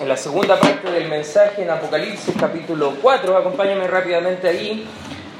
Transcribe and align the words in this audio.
En 0.00 0.08
la 0.08 0.16
segunda 0.16 0.58
parte 0.58 0.90
del 0.90 1.08
mensaje 1.08 1.62
en 1.62 1.70
Apocalipsis 1.70 2.34
capítulo 2.40 2.94
4. 3.00 3.36
Acompáñame 3.36 3.86
rápidamente 3.86 4.48
ahí. 4.48 4.84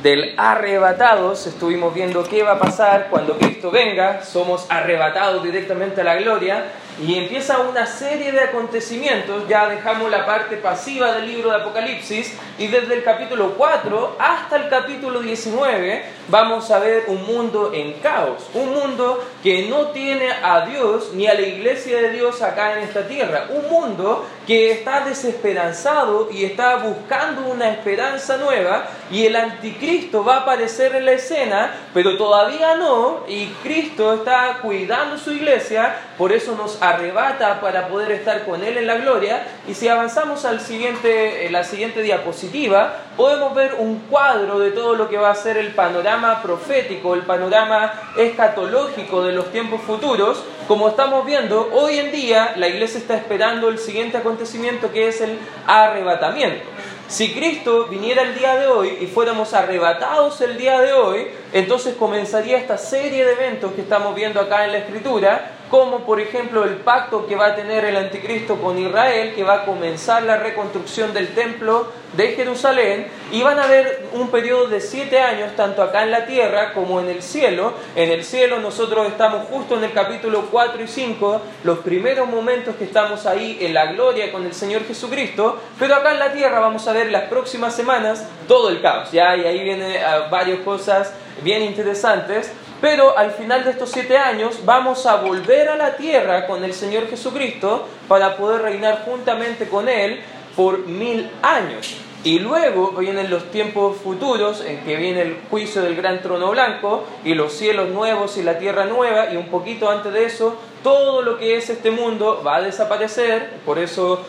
Del 0.05 0.35
arrebatados, 0.37 1.49
estuvimos 1.49 1.93
viendo 1.93 2.23
qué 2.23 2.45
va 2.45 2.53
a 2.53 2.59
pasar 2.61 3.09
cuando 3.11 3.37
Cristo 3.39 3.73
venga. 3.73 4.23
Somos 4.23 4.67
arrebatados 4.69 5.43
directamente 5.43 6.03
a 6.03 6.05
la 6.05 6.15
gloria 6.15 6.67
y 7.03 7.17
empieza 7.17 7.59
una 7.59 7.87
serie 7.87 8.31
de 8.31 8.41
acontecimientos, 8.41 9.49
ya 9.49 9.69
dejamos 9.69 10.11
la 10.11 10.25
parte 10.27 10.57
pasiva 10.59 11.13
del 11.13 11.27
libro 11.27 11.51
de 11.51 11.57
Apocalipsis 11.57 12.33
y 12.59 12.69
desde 12.69 12.95
el 12.95 13.03
capítulo 13.03 13.55
4 13.57 14.17
hasta 14.19 14.57
el 14.57 14.69
capítulo 14.69 15.21
19 15.21 16.05
vamos 16.31 16.71
a 16.71 16.79
ver 16.79 17.05
un 17.09 17.27
mundo 17.27 17.73
en 17.75 17.95
caos, 17.95 18.45
un 18.55 18.73
mundo 18.73 19.23
que 19.43 19.69
no 19.69 19.89
tiene 19.89 20.31
a 20.31 20.65
Dios 20.67 21.11
ni 21.15 21.27
a 21.27 21.35
la 21.35 21.43
iglesia 21.43 22.01
de 22.01 22.11
Dios 22.13 22.41
acá 22.41 22.75
en 22.79 22.85
esta 22.85 23.07
tierra, 23.09 23.49
un 23.51 23.69
mundo 23.69 24.25
que 24.47 24.71
está 24.73 25.05
desesperanzado 25.05 26.29
y 26.31 26.45
está 26.45 26.77
buscando 26.77 27.47
una 27.47 27.71
esperanza 27.71 28.37
nueva 28.37 28.87
y 29.11 29.27
el 29.27 29.37
anticristo 29.37 30.25
va 30.25 30.37
a 30.37 30.41
aparecer 30.41 30.95
en 30.95 31.07
la 31.07 31.13
escena, 31.13 31.75
pero 31.93 32.17
todavía 32.17 32.77
no 32.77 33.25
y 33.29 33.47
Cristo 33.63 34.15
está 34.15 34.59
cuidando 34.63 35.19
su 35.19 35.33
iglesia, 35.33 35.97
por 36.17 36.33
eso 36.33 36.55
nos 36.55 36.81
arrebata 36.81 37.61
para 37.61 37.89
poder 37.89 38.13
estar 38.13 38.45
con 38.45 38.63
Él 38.63 38.79
en 38.79 38.87
la 38.87 38.97
gloria. 38.97 39.47
Y 39.67 39.75
si 39.75 39.89
avanzamos 39.89 40.45
al 40.45 40.61
siguiente, 40.61 41.49
la 41.51 41.65
siguiente 41.65 42.03
diapositiva, 42.03 42.95
podemos 43.17 43.55
ver 43.55 43.75
un 43.79 44.01
cuadro 44.11 44.59
de 44.59 44.71
todo 44.71 44.95
lo 44.95 45.09
que 45.09 45.17
va 45.17 45.31
a 45.31 45.35
ser 45.35 45.57
el 45.57 45.75
panorama 45.75 46.20
profético, 46.43 47.15
el 47.15 47.23
panorama 47.23 47.93
escatológico 48.17 49.23
de 49.23 49.33
los 49.33 49.51
tiempos 49.53 49.81
futuros. 49.83 50.45
Como 50.69 50.89
estamos 50.89 51.25
viendo, 51.25 51.71
hoy 51.73 51.99
en 51.99 52.13
día 52.13 52.55
la 52.57 52.69
iglesia 52.69 52.99
está 52.99 53.17
esperando 53.17 53.69
el 53.69 53.79
siguiente 53.79 54.19
acontecimiento 54.19 54.93
que 54.93 55.09
es 55.09 55.21
el 55.21 55.39
arrebatamiento. 55.67 56.65
Si 57.09 57.33
Cristo 57.35 57.87
viniera 57.87 58.23
el 58.23 58.37
día 58.39 58.55
de 58.57 58.69
hoy 58.69 58.99
y 59.01 59.07
fuéramos 59.07 59.53
arrebatados 59.53 60.41
el 60.43 60.57
día 60.57 60.81
de 60.81 60.93
hoy, 60.93 61.27
entonces 61.53 61.97
comenzaría 61.97 62.57
esta 62.59 62.79
serie 62.79 63.25
de 63.25 63.33
eventos 63.33 63.73
que 63.73 63.81
estamos 63.81 64.15
viendo 64.15 64.41
acá 64.41 64.65
en 64.65 64.73
la 64.73 64.79
Escritura, 64.79 65.51
como 65.71 66.01
por 66.01 66.21
ejemplo 66.21 66.65
el 66.65 66.77
pacto 66.77 67.27
que 67.27 67.37
va 67.37 67.47
a 67.47 67.57
tener 67.57 67.85
el 67.85 67.97
anticristo 67.97 68.57
con 68.57 68.77
Israel, 68.77 69.35
que 69.35 69.45
va 69.45 69.63
a 69.63 69.65
comenzar 69.65 70.25
la 70.25 70.37
reconstrucción 70.37 71.15
del 71.15 71.29
templo 71.29 71.87
de 72.15 72.33
Jerusalén, 72.33 73.07
y 73.31 73.43
van 73.43 73.61
a 73.61 73.65
haber 73.65 74.09
un 74.13 74.31
periodo 74.31 74.67
de 74.67 74.81
siete 74.81 75.21
años, 75.21 75.55
tanto 75.55 75.83
acá 75.83 76.03
en 76.03 76.11
la 76.11 76.27
tierra 76.27 76.73
como 76.73 76.99
en 76.99 77.09
el 77.09 77.23
cielo. 77.23 77.75
En 77.95 78.11
el 78.11 78.25
cielo 78.25 78.59
nosotros 78.59 79.07
estamos 79.07 79.47
justo 79.47 79.79
en 79.79 79.85
el 79.85 79.93
capítulo 79.93 80.49
4 80.51 80.83
y 80.83 80.89
5, 80.89 81.41
los 81.63 81.79
primeros 81.79 82.29
momentos 82.29 82.75
que 82.75 82.85
estamos 82.85 83.27
ahí 83.27 83.59
en 83.61 83.73
la 83.73 83.93
gloria 83.93 84.33
con 84.33 84.45
el 84.45 84.53
Señor 84.53 84.85
Jesucristo, 84.85 85.61
pero 85.79 85.95
acá 85.95 86.13
en 86.13 86.19
la 86.19 86.33
tierra 86.33 86.59
vamos 86.59 86.89
a 86.89 86.93
ver 86.93 87.13
las 87.13 87.29
próximas 87.29 87.77
semanas 87.77 88.27
todo 88.49 88.71
el 88.71 88.83
caos, 88.83 89.13
¿ya? 89.13 89.37
Y 89.37 89.45
ahí 89.45 89.63
vienen 89.63 90.03
ah, 90.05 90.27
varias 90.29 90.59
cosas 90.61 91.15
bien 91.43 91.63
interesantes. 91.63 92.53
Pero 92.81 93.17
al 93.17 93.33
final 93.33 93.65
de 93.65 93.71
estos 93.71 93.91
siete 93.91 94.17
años 94.17 94.61
vamos 94.65 95.05
a 95.07 95.17
volver 95.17 95.69
a 95.69 95.77
la 95.77 95.97
tierra 95.97 96.47
con 96.47 96.65
el 96.65 96.73
Señor 96.73 97.09
Jesucristo 97.09 97.87
para 98.09 98.37
poder 98.37 98.63
reinar 98.63 99.03
juntamente 99.05 99.69
con 99.69 99.89
Él 99.89 100.21
por 100.57 100.87
mil 100.87 101.31
años. 101.43 101.97
Y 102.23 102.39
luego 102.39 102.93
vienen 102.93 103.31
los 103.31 103.51
tiempos 103.51 103.97
futuros 103.97 104.63
en 104.63 104.81
que 104.85 104.97
viene 104.97 105.23
el 105.23 105.39
juicio 105.49 105.81
del 105.81 105.97
gran 105.97 106.21
trono 106.21 106.51
blanco 106.51 107.05
y 107.25 107.33
los 107.33 107.53
cielos 107.55 107.89
nuevos 107.89 108.37
y 108.37 108.43
la 108.43 108.59
tierra 108.59 108.85
nueva 108.85 109.33
y 109.33 109.37
un 109.37 109.47
poquito 109.47 109.89
antes 109.89 110.13
de 110.13 110.27
eso 110.27 110.59
todo 110.83 111.23
lo 111.23 111.39
que 111.39 111.57
es 111.57 111.71
este 111.71 111.91
mundo 111.91 112.43
va 112.47 112.57
a 112.57 112.63
desaparecer. 112.63 113.61
Por 113.65 113.79
eso 113.79 114.23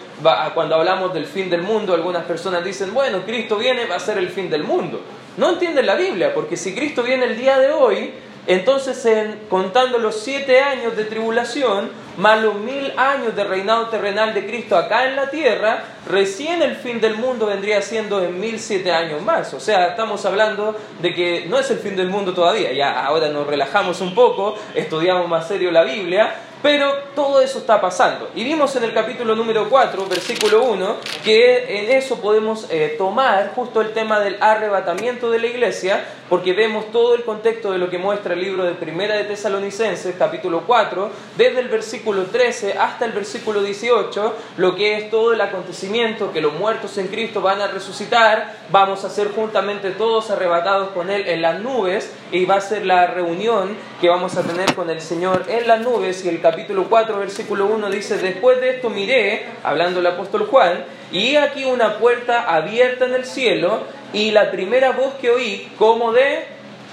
cuando 0.53 0.75
hablamos 0.75 1.13
del 1.13 1.25
fin 1.25 1.49
del 1.49 1.63
mundo 1.63 1.93
algunas 1.93 2.23
personas 2.23 2.63
dicen, 2.63 2.93
bueno, 2.93 3.23
Cristo 3.25 3.57
viene, 3.57 3.85
va 3.85 3.95
a 3.95 3.99
ser 3.99 4.17
el 4.17 4.29
fin 4.29 4.49
del 4.49 4.63
mundo. 4.63 5.01
No 5.35 5.49
entienden 5.49 5.85
la 5.85 5.95
Biblia 5.95 6.33
porque 6.33 6.55
si 6.55 6.73
Cristo 6.73 7.03
viene 7.03 7.25
el 7.25 7.37
día 7.37 7.57
de 7.57 7.71
hoy, 7.71 8.13
entonces, 8.47 9.07
contando 9.49 9.99
los 9.99 10.19
siete 10.19 10.61
años 10.61 10.97
de 10.97 11.05
tribulación, 11.05 11.89
más 12.17 12.41
los 12.41 12.55
mil 12.55 12.91
años 12.97 13.35
de 13.35 13.43
reinado 13.43 13.87
terrenal 13.87 14.33
de 14.33 14.45
Cristo 14.45 14.75
acá 14.75 15.05
en 15.05 15.15
la 15.15 15.29
tierra, 15.29 15.83
recién 16.09 16.61
el 16.61 16.75
fin 16.75 16.99
del 16.99 17.15
mundo 17.15 17.45
vendría 17.45 17.81
siendo 17.81 18.23
en 18.23 18.39
mil 18.39 18.59
siete 18.59 18.91
años 18.91 19.21
más. 19.21 19.53
O 19.53 19.59
sea, 19.59 19.87
estamos 19.89 20.25
hablando 20.25 20.75
de 21.01 21.13
que 21.13 21.45
no 21.47 21.59
es 21.59 21.69
el 21.69 21.77
fin 21.77 21.95
del 21.95 22.09
mundo 22.09 22.33
todavía. 22.33 22.73
Ya 22.73 23.05
ahora 23.05 23.29
nos 23.29 23.45
relajamos 23.45 24.01
un 24.01 24.15
poco, 24.15 24.57
estudiamos 24.75 25.27
más 25.27 25.47
serio 25.47 25.71
la 25.71 25.83
Biblia, 25.83 26.35
pero 26.61 26.93
todo 27.15 27.41
eso 27.41 27.59
está 27.59 27.81
pasando. 27.81 28.29
Y 28.35 28.43
vimos 28.43 28.75
en 28.75 28.83
el 28.83 28.93
capítulo 28.93 29.35
número 29.35 29.69
4, 29.69 30.05
versículo 30.07 30.63
1, 30.63 30.97
que 31.23 31.79
en 31.79 31.91
eso 31.91 32.21
podemos 32.21 32.67
eh, 32.69 32.95
tomar 32.97 33.53
justo 33.55 33.81
el 33.81 33.93
tema 33.93 34.19
del 34.19 34.37
arrebatamiento 34.39 35.31
de 35.31 35.39
la 35.39 35.47
iglesia, 35.47 36.05
porque 36.29 36.53
vemos 36.53 36.91
todo 36.91 37.15
el 37.15 37.23
contexto 37.23 37.71
de 37.71 37.77
lo 37.77 37.89
que 37.89 37.97
muestra 37.97 38.33
el 38.33 38.41
libro 38.41 38.63
de 38.63 38.73
Primera 38.73 39.15
de 39.15 39.25
Tesalonicenses, 39.25 40.15
capítulo 40.17 40.63
4, 40.65 41.09
desde 41.37 41.59
el 41.59 41.67
versículo 41.67 42.25
13 42.25 42.77
hasta 42.77 43.05
el 43.05 43.11
versículo 43.11 43.61
18, 43.61 44.35
lo 44.57 44.75
que 44.75 44.97
es 44.97 45.09
todo 45.09 45.33
el 45.33 45.41
acontecimiento, 45.41 46.31
que 46.31 46.41
los 46.41 46.53
muertos 46.53 46.97
en 46.97 47.07
Cristo 47.07 47.41
van 47.41 47.61
a 47.61 47.67
resucitar, 47.67 48.55
vamos 48.69 49.03
a 49.03 49.09
ser 49.09 49.31
juntamente 49.31 49.91
todos 49.91 50.29
arrebatados 50.29 50.89
con 50.89 51.09
Él 51.09 51.27
en 51.27 51.41
las 51.41 51.59
nubes, 51.59 52.13
y 52.31 52.45
va 52.45 52.55
a 52.55 52.61
ser 52.61 52.85
la 52.85 53.07
reunión 53.07 53.75
que 53.99 54.07
vamos 54.07 54.37
a 54.37 54.43
tener 54.43 54.73
con 54.73 54.89
el 54.89 55.01
Señor 55.01 55.45
en 55.49 55.67
las 55.67 55.81
nubes, 55.81 56.23
y 56.23 56.29
el 56.29 56.35
capítulo 56.35 56.50
4, 56.89 57.17
versículo 57.17 57.65
1 57.67 57.89
dice, 57.89 58.17
después 58.17 58.59
de 58.61 58.75
esto 58.75 58.89
miré, 58.89 59.45
hablando 59.63 59.99
el 59.99 60.07
apóstol 60.07 60.47
Juan, 60.47 60.83
y 61.11 61.35
aquí 61.35 61.65
una 61.65 61.97
puerta 61.97 62.53
abierta 62.53 63.05
en 63.05 63.15
el 63.15 63.25
cielo, 63.25 63.81
y 64.13 64.31
la 64.31 64.51
primera 64.51 64.91
voz 64.91 65.15
que 65.15 65.29
oí, 65.29 65.71
como 65.77 66.11
de 66.11 66.45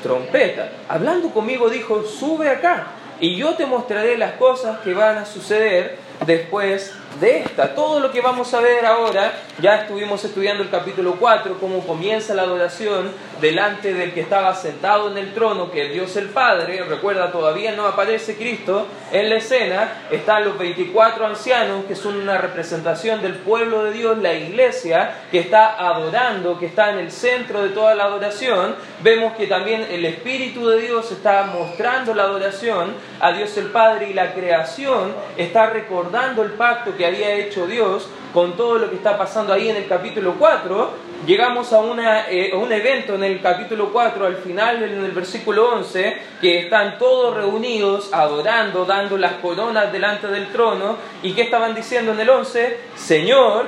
trompeta, 0.03 0.71
hablando 0.89 1.31
conmigo, 1.31 1.69
dijo, 1.69 2.05
sube 2.05 2.49
acá, 2.49 2.89
y 3.21 3.37
yo 3.37 3.55
te 3.55 3.67
mostraré 3.67 4.17
las 4.17 4.33
cosas 4.33 4.79
que 4.81 4.95
van 4.95 5.19
a 5.19 5.27
suceder 5.27 5.97
después 6.27 6.95
de 7.21 7.39
esta. 7.39 7.75
Todo 7.75 8.01
lo 8.01 8.13
que 8.13 8.21
vamos 8.21 8.53
a 8.55 8.61
ver 8.61 8.87
ahora, 8.87 9.33
ya 9.61 9.77
estuvimos 9.77 10.25
estudiando 10.25 10.63
el 10.63 10.71
capítulo 10.71 11.17
4, 11.19 11.59
cómo 11.59 11.81
comienza 11.87 12.35
la 12.35 12.43
adoración 12.43 13.11
delante 13.41 13.95
del 13.95 14.13
que 14.13 14.21
estaba 14.21 14.55
sentado 14.55 15.11
en 15.11 15.19
el 15.19 15.35
trono, 15.35 15.71
que 15.71 15.87
es 15.87 15.93
Dios 15.93 16.17
el 16.17 16.29
Padre. 16.29 16.83
Recuerda, 16.85 17.33
todavía 17.33 17.73
no 17.73 17.87
aparece 17.87 18.37
Cristo 18.37 18.87
en 19.13 19.31
la 19.31 19.37
escena. 19.37 20.05
Están 20.11 20.45
los 20.45 20.59
24 20.59 21.27
ancianos, 21.27 21.85
que 21.87 21.97
son 21.97 22.17
una 22.17 22.39
representación 22.39 23.21
del 23.23 23.35
pueblo 23.35 23.85
de 23.85 23.93
Dios, 23.93 24.19
la 24.19 24.35
iglesia, 24.35 25.15
que 25.31 25.41
está 25.41 25.77
adorando, 25.77 26.59
que 26.59 26.67
está 26.67 26.91
en 26.91 26.99
el 26.99 27.11
centro 27.11 27.63
de 27.63 27.71
toda 27.71 27.95
la 27.95 28.05
adoración. 28.05 28.77
Vemos 29.03 29.35
que 29.37 29.47
también 29.47 29.87
el 29.91 30.05
Espíritu 30.05 30.69
de 30.69 30.81
Dios 30.81 31.11
está 31.11 31.45
mostrando 31.45 32.15
la 32.15 32.25
adoración 32.25 32.95
a 33.21 33.33
Dios 33.33 33.57
el 33.57 33.67
Padre 33.67 34.11
y 34.11 34.15
la 34.15 34.35
creación 34.35 35.15
está 35.37 35.67
recordando 35.67 36.43
el 36.43 36.53
pacto 36.53 36.97
que 36.99 37.07
había 37.07 37.33
hecho 37.37 37.67
Dios 37.67 38.09
con 38.35 38.57
todo 38.57 38.79
lo 38.79 38.91
que 38.91 38.97
está 38.97 39.17
pasando 39.17 39.55
ahí 39.55 39.71
en 39.71 39.77
el 39.77 39.87
capítulo 39.87 40.35
4, 40.39 40.91
llegamos 41.27 41.73
a, 41.73 41.81
una, 41.81 42.29
eh, 42.29 42.53
un 42.55 42.71
evento 42.71 43.15
en 43.15 43.25
el 43.25 43.41
capítulo 43.41 43.91
4, 43.91 44.27
al 44.27 44.37
final 44.37 44.83
en 44.83 45.05
el 45.05 45.13
versículo 45.13 45.71
11, 45.77 46.17
que 46.41 46.59
están 46.59 46.99
todos 46.99 47.35
reunidos 47.35 48.13
adorando, 48.13 48.85
dando 48.85 49.17
las 49.17 49.35
coronas 49.35 49.91
delante 49.93 50.27
del 50.27 50.49
trono, 50.49 50.97
y 51.23 51.33
que 51.33 51.43
estaban 51.43 51.75
diciendo 51.75 52.13
en 52.13 52.21
el 52.21 52.29
11, 52.29 52.79
Señor, 52.97 53.67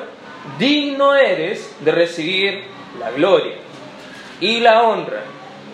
digno 0.58 1.14
eres 1.14 1.74
de 1.80 1.92
recibir 1.92 2.64
la 2.98 3.10
gloria 3.12 3.54
y 4.40 4.60
la 4.60 4.82
honra 4.82 5.22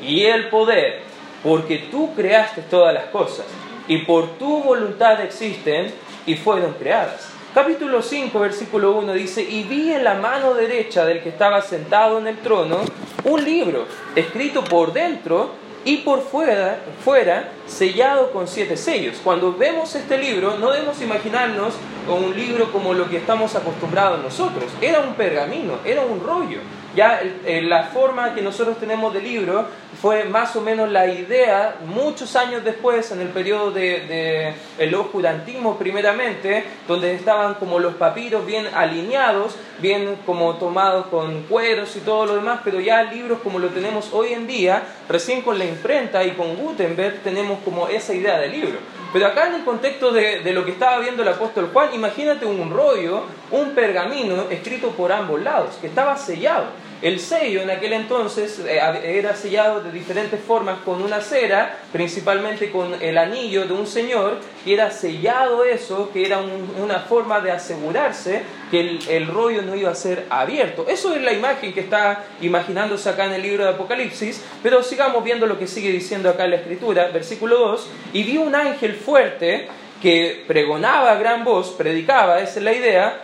y 0.00 0.24
el 0.24 0.48
poder, 0.48 1.00
porque 1.42 1.88
tú 1.90 2.14
creaste 2.14 2.62
todas 2.62 2.94
las 2.94 3.06
cosas, 3.06 3.46
y 3.88 3.98
por 3.98 4.38
tu 4.38 4.62
voluntad 4.62 5.20
existen 5.22 5.92
y 6.26 6.34
fueron 6.34 6.74
creadas. 6.74 7.35
Capítulo 7.56 8.02
5, 8.02 8.38
versículo 8.38 8.92
1 8.98 9.14
dice, 9.14 9.40
y 9.40 9.62
vi 9.62 9.90
en 9.90 10.04
la 10.04 10.12
mano 10.12 10.52
derecha 10.52 11.06
del 11.06 11.22
que 11.22 11.30
estaba 11.30 11.62
sentado 11.62 12.18
en 12.18 12.26
el 12.26 12.36
trono 12.40 12.80
un 13.24 13.42
libro 13.42 13.86
escrito 14.14 14.62
por 14.62 14.92
dentro 14.92 15.52
y 15.82 15.96
por 15.98 16.20
fuera, 16.20 16.80
fuera 17.02 17.52
sellado 17.66 18.30
con 18.30 18.46
siete 18.46 18.76
sellos. 18.76 19.22
Cuando 19.24 19.54
vemos 19.54 19.94
este 19.94 20.18
libro, 20.18 20.58
no 20.58 20.70
debemos 20.70 21.00
imaginarnos 21.00 21.72
un 22.06 22.36
libro 22.36 22.70
como 22.72 22.92
lo 22.92 23.08
que 23.08 23.16
estamos 23.16 23.54
acostumbrados 23.54 24.22
nosotros. 24.22 24.64
Era 24.82 25.00
un 25.00 25.14
pergamino, 25.14 25.78
era 25.86 26.02
un 26.02 26.20
rollo. 26.20 26.58
Ya 26.96 27.20
la 27.44 27.84
forma 27.84 28.34
que 28.34 28.40
nosotros 28.40 28.78
tenemos 28.80 29.12
de 29.12 29.20
libro 29.20 29.66
fue 30.00 30.24
más 30.24 30.56
o 30.56 30.62
menos 30.62 30.90
la 30.90 31.06
idea 31.06 31.76
muchos 31.84 32.34
años 32.36 32.64
después, 32.64 33.10
en 33.12 33.20
el 33.20 33.28
periodo 33.28 33.70
del 33.70 34.08
de, 34.08 34.54
el 34.78 34.94
oscurantismo 34.94 35.76
primeramente, 35.76 36.64
donde 36.88 37.14
estaban 37.14 37.54
como 37.54 37.78
los 37.78 37.96
papiros 37.96 38.46
bien 38.46 38.66
alineados, 38.74 39.56
bien 39.78 40.16
como 40.24 40.54
tomados 40.54 41.08
con 41.08 41.42
cueros 41.42 41.94
y 41.96 42.00
todo 42.00 42.24
lo 42.24 42.36
demás, 42.36 42.60
pero 42.64 42.80
ya 42.80 43.02
libros 43.02 43.40
como 43.42 43.58
lo 43.58 43.68
tenemos 43.68 44.10
hoy 44.14 44.32
en 44.32 44.46
día, 44.46 44.82
recién 45.06 45.42
con 45.42 45.58
la 45.58 45.66
imprenta 45.66 46.24
y 46.24 46.30
con 46.30 46.56
Gutenberg 46.56 47.20
tenemos 47.22 47.58
como 47.62 47.88
esa 47.88 48.14
idea 48.14 48.38
de 48.38 48.48
libro. 48.48 48.78
Pero 49.12 49.26
acá 49.26 49.48
en 49.48 49.54
el 49.56 49.64
contexto 49.64 50.12
de, 50.12 50.40
de, 50.40 50.52
lo 50.52 50.64
que 50.64 50.72
estaba 50.72 50.98
viendo 50.98 51.22
el 51.22 51.28
apóstol 51.28 51.70
Juan, 51.72 51.94
imagínate 51.94 52.44
un 52.44 52.70
rollo, 52.70 53.24
un 53.50 53.70
pergamino 53.70 54.46
escrito 54.50 54.90
por 54.90 55.12
ambos 55.12 55.42
lados, 55.42 55.76
que 55.80 55.86
estaba 55.86 56.16
sellado. 56.16 56.85
El 57.02 57.20
sello 57.20 57.60
en 57.60 57.68
aquel 57.68 57.92
entonces 57.92 58.58
eh, 58.66 58.80
era 59.04 59.36
sellado 59.36 59.82
de 59.82 59.92
diferentes 59.92 60.40
formas 60.40 60.78
con 60.78 61.02
una 61.02 61.20
cera, 61.20 61.78
principalmente 61.92 62.70
con 62.70 62.94
el 63.02 63.18
anillo 63.18 63.66
de 63.66 63.74
un 63.74 63.86
señor, 63.86 64.38
que 64.64 64.72
era 64.72 64.90
sellado 64.90 65.62
eso, 65.62 66.10
que 66.10 66.24
era 66.24 66.38
una 66.38 67.00
forma 67.00 67.40
de 67.40 67.50
asegurarse 67.50 68.42
que 68.70 68.80
el, 68.80 69.08
el, 69.10 69.26
rollo 69.26 69.60
no 69.60 69.76
iba 69.76 69.90
a 69.90 69.94
ser 69.94 70.24
abierto. 70.30 70.86
Eso 70.88 71.14
es 71.14 71.20
la 71.20 71.34
imagen 71.34 71.74
que 71.74 71.80
está 71.80 72.24
imaginándose 72.40 73.10
acá 73.10 73.26
en 73.26 73.34
el 73.34 73.42
libro 73.42 73.64
de 73.64 73.70
Apocalipsis, 73.70 74.42
pero 74.62 74.82
sigamos 74.82 75.22
viendo 75.22 75.46
lo 75.46 75.58
que 75.58 75.66
sigue 75.66 75.90
diciendo 75.90 76.30
acá 76.30 76.46
en 76.46 76.52
la 76.52 76.56
escritura, 76.56 77.08
versículo 77.08 77.58
2, 77.58 77.90
y 78.14 78.22
vi 78.22 78.38
un 78.38 78.54
ángel 78.54 78.94
fuerte 78.94 79.68
que 80.00 80.44
pregonaba 80.46 81.12
a 81.12 81.16
gran 81.16 81.44
voz, 81.44 81.72
predicaba, 81.72 82.40
esa 82.40 82.58
es 82.58 82.64
la 82.64 82.72
idea, 82.72 83.20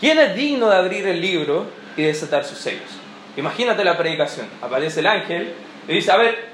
¿quién 0.00 0.18
es 0.18 0.34
digno 0.34 0.68
de 0.68 0.76
abrir 0.76 1.06
el 1.06 1.20
libro 1.20 1.66
y 1.96 2.02
desatar 2.02 2.44
sus 2.44 2.58
sellos? 2.58 3.01
Imagínate 3.36 3.84
la 3.84 3.96
predicación. 3.96 4.46
Aparece 4.60 5.00
el 5.00 5.06
ángel 5.06 5.54
y 5.88 5.94
dice, 5.94 6.12
a 6.12 6.16
ver, 6.16 6.48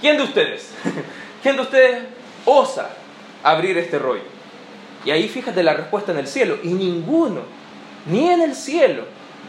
¿quién 0.00 0.16
de 0.16 0.24
ustedes? 0.24 0.72
¿Quién 1.42 1.56
de 1.56 1.62
ustedes 1.62 2.02
osa 2.44 2.90
abrir 3.42 3.78
este 3.78 3.98
rollo? 3.98 4.22
Y 5.04 5.10
ahí 5.10 5.28
fíjate 5.28 5.62
la 5.62 5.74
respuesta 5.74 6.12
en 6.12 6.18
el 6.18 6.26
cielo. 6.26 6.58
Y 6.62 6.68
ninguno, 6.68 7.40
ni 8.06 8.28
en 8.28 8.42
el 8.42 8.54
cielo, 8.54 9.04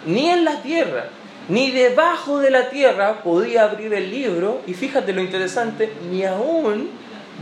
ni 0.05 0.29
en 0.29 0.45
la 0.45 0.61
tierra, 0.61 1.09
ni 1.49 1.71
debajo 1.71 2.39
de 2.39 2.51
la 2.51 2.69
tierra 2.69 3.21
podía 3.21 3.63
abrir 3.63 3.93
el 3.93 4.09
libro. 4.09 4.61
Y 4.65 4.73
fíjate 4.73 5.11
lo 5.11 5.21
interesante, 5.21 5.91
ni 6.09 6.23
aún 6.23 6.89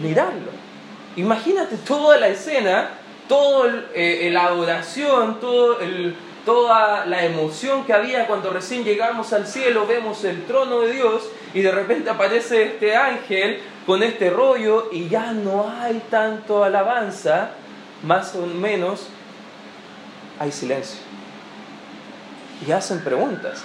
mirarlo. 0.02 0.52
Imagínate 1.16 1.78
toda 1.78 2.18
la 2.18 2.30
escena, 2.30 2.90
toda 3.28 3.86
eh, 3.94 4.30
la 4.32 4.46
adoración, 4.46 5.40
todo 5.40 5.80
el, 5.82 6.16
toda 6.50 7.06
la 7.06 7.24
emoción 7.26 7.86
que 7.86 7.94
había 7.94 8.26
cuando 8.26 8.50
recién 8.50 8.84
llegamos 8.84 9.34
al 9.34 9.46
cielo, 9.46 9.86
vemos 9.86 10.24
el 10.24 10.46
trono 10.46 10.80
de 10.80 10.94
Dios 10.94 11.30
y 11.54 11.62
de 11.62 11.70
repente 11.70 12.10
aparece 12.10 12.64
este 12.64 12.96
ángel 12.96 13.60
con 13.86 14.02
este 14.02 14.32
rollo 14.32 14.90
y 14.92 15.08
ya 15.10 15.32
no 15.32 15.70
hay 15.70 16.02
tanto 16.10 16.64
alabanza, 16.64 17.52
más 18.02 18.34
o 18.34 18.48
menos 18.48 19.10
hay 20.40 20.52
silencio. 20.52 20.98
Y 22.68 22.72
hacen 22.72 23.04
preguntas. 23.04 23.64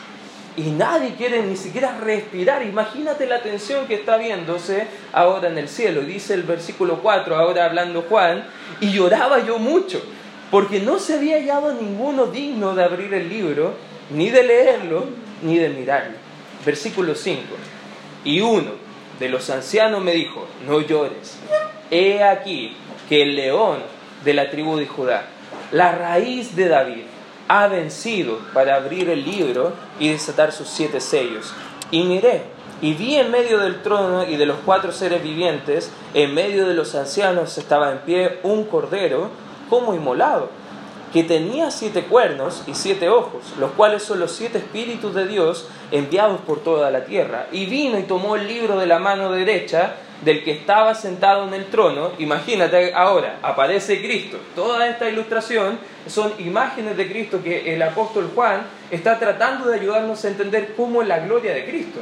Y 0.54 0.64
nadie 0.64 1.14
quiere 1.14 1.42
ni 1.42 1.56
siquiera 1.56 1.96
respirar. 1.98 2.62
Imagínate 2.64 3.24
la 3.24 3.40
tensión 3.40 3.86
que 3.86 3.94
está 3.94 4.18
viéndose 4.18 4.88
ahora 5.14 5.48
en 5.48 5.56
el 5.56 5.70
cielo. 5.70 6.02
Dice 6.02 6.34
el 6.34 6.42
versículo 6.42 7.00
4, 7.00 7.34
ahora 7.34 7.64
hablando 7.64 8.02
Juan, 8.02 8.44
y 8.80 8.92
lloraba 8.92 9.38
yo 9.38 9.58
mucho 9.58 10.02
porque 10.50 10.80
no 10.80 10.98
se 10.98 11.14
había 11.14 11.36
hallado 11.36 11.74
ninguno 11.74 12.26
digno 12.26 12.74
de 12.74 12.84
abrir 12.84 13.12
el 13.14 13.28
libro, 13.28 13.74
ni 14.10 14.30
de 14.30 14.42
leerlo, 14.42 15.06
ni 15.42 15.58
de 15.58 15.68
mirarlo. 15.68 16.16
Versículo 16.64 17.14
5. 17.14 17.42
Y 18.24 18.40
uno 18.40 18.72
de 19.18 19.28
los 19.28 19.50
ancianos 19.50 20.02
me 20.02 20.12
dijo, 20.12 20.46
no 20.66 20.80
llores, 20.80 21.38
he 21.90 22.22
aquí 22.22 22.76
que 23.08 23.22
el 23.22 23.36
león 23.36 23.78
de 24.24 24.34
la 24.34 24.50
tribu 24.50 24.76
de 24.76 24.86
Judá, 24.86 25.26
la 25.72 25.92
raíz 25.92 26.56
de 26.56 26.68
David, 26.68 27.04
ha 27.48 27.68
vencido 27.68 28.38
para 28.54 28.76
abrir 28.76 29.10
el 29.10 29.24
libro 29.24 29.72
y 30.00 30.08
desatar 30.08 30.52
sus 30.52 30.68
siete 30.68 31.00
sellos. 31.00 31.52
Y 31.90 32.04
miré, 32.04 32.42
y 32.80 32.94
vi 32.94 33.16
en 33.16 33.30
medio 33.30 33.58
del 33.58 33.82
trono 33.82 34.24
y 34.24 34.36
de 34.36 34.46
los 34.46 34.58
cuatro 34.64 34.92
seres 34.92 35.22
vivientes, 35.22 35.90
en 36.14 36.34
medio 36.34 36.66
de 36.66 36.74
los 36.74 36.94
ancianos 36.94 37.56
estaba 37.58 37.92
en 37.92 37.98
pie 37.98 38.40
un 38.42 38.64
cordero, 38.64 39.30
como 39.74 39.92
inmolado, 39.92 40.50
que 41.12 41.24
tenía 41.24 41.72
siete 41.72 42.04
cuernos 42.04 42.62
y 42.68 42.74
siete 42.74 43.08
ojos, 43.08 43.42
los 43.58 43.72
cuales 43.72 44.04
son 44.04 44.20
los 44.20 44.30
siete 44.30 44.58
espíritus 44.58 45.12
de 45.14 45.26
Dios 45.26 45.68
enviados 45.90 46.40
por 46.42 46.60
toda 46.62 46.92
la 46.92 47.06
tierra. 47.06 47.46
Y 47.50 47.66
vino 47.66 47.98
y 47.98 48.04
tomó 48.04 48.36
el 48.36 48.46
libro 48.46 48.78
de 48.78 48.86
la 48.86 49.00
mano 49.00 49.32
derecha 49.32 49.96
del 50.24 50.44
que 50.44 50.52
estaba 50.52 50.94
sentado 50.94 51.48
en 51.48 51.54
el 51.54 51.66
trono. 51.66 52.12
Imagínate 52.18 52.94
ahora, 52.94 53.38
aparece 53.42 54.00
Cristo. 54.00 54.38
Toda 54.54 54.88
esta 54.88 55.08
ilustración 55.08 55.80
son 56.06 56.32
imágenes 56.38 56.96
de 56.96 57.08
Cristo 57.08 57.42
que 57.42 57.74
el 57.74 57.82
apóstol 57.82 58.30
Juan 58.32 58.62
está 58.92 59.18
tratando 59.18 59.68
de 59.68 59.80
ayudarnos 59.80 60.24
a 60.24 60.28
entender 60.28 60.74
cómo 60.76 61.02
es 61.02 61.08
la 61.08 61.18
gloria 61.18 61.52
de 61.52 61.64
Cristo. 61.64 61.98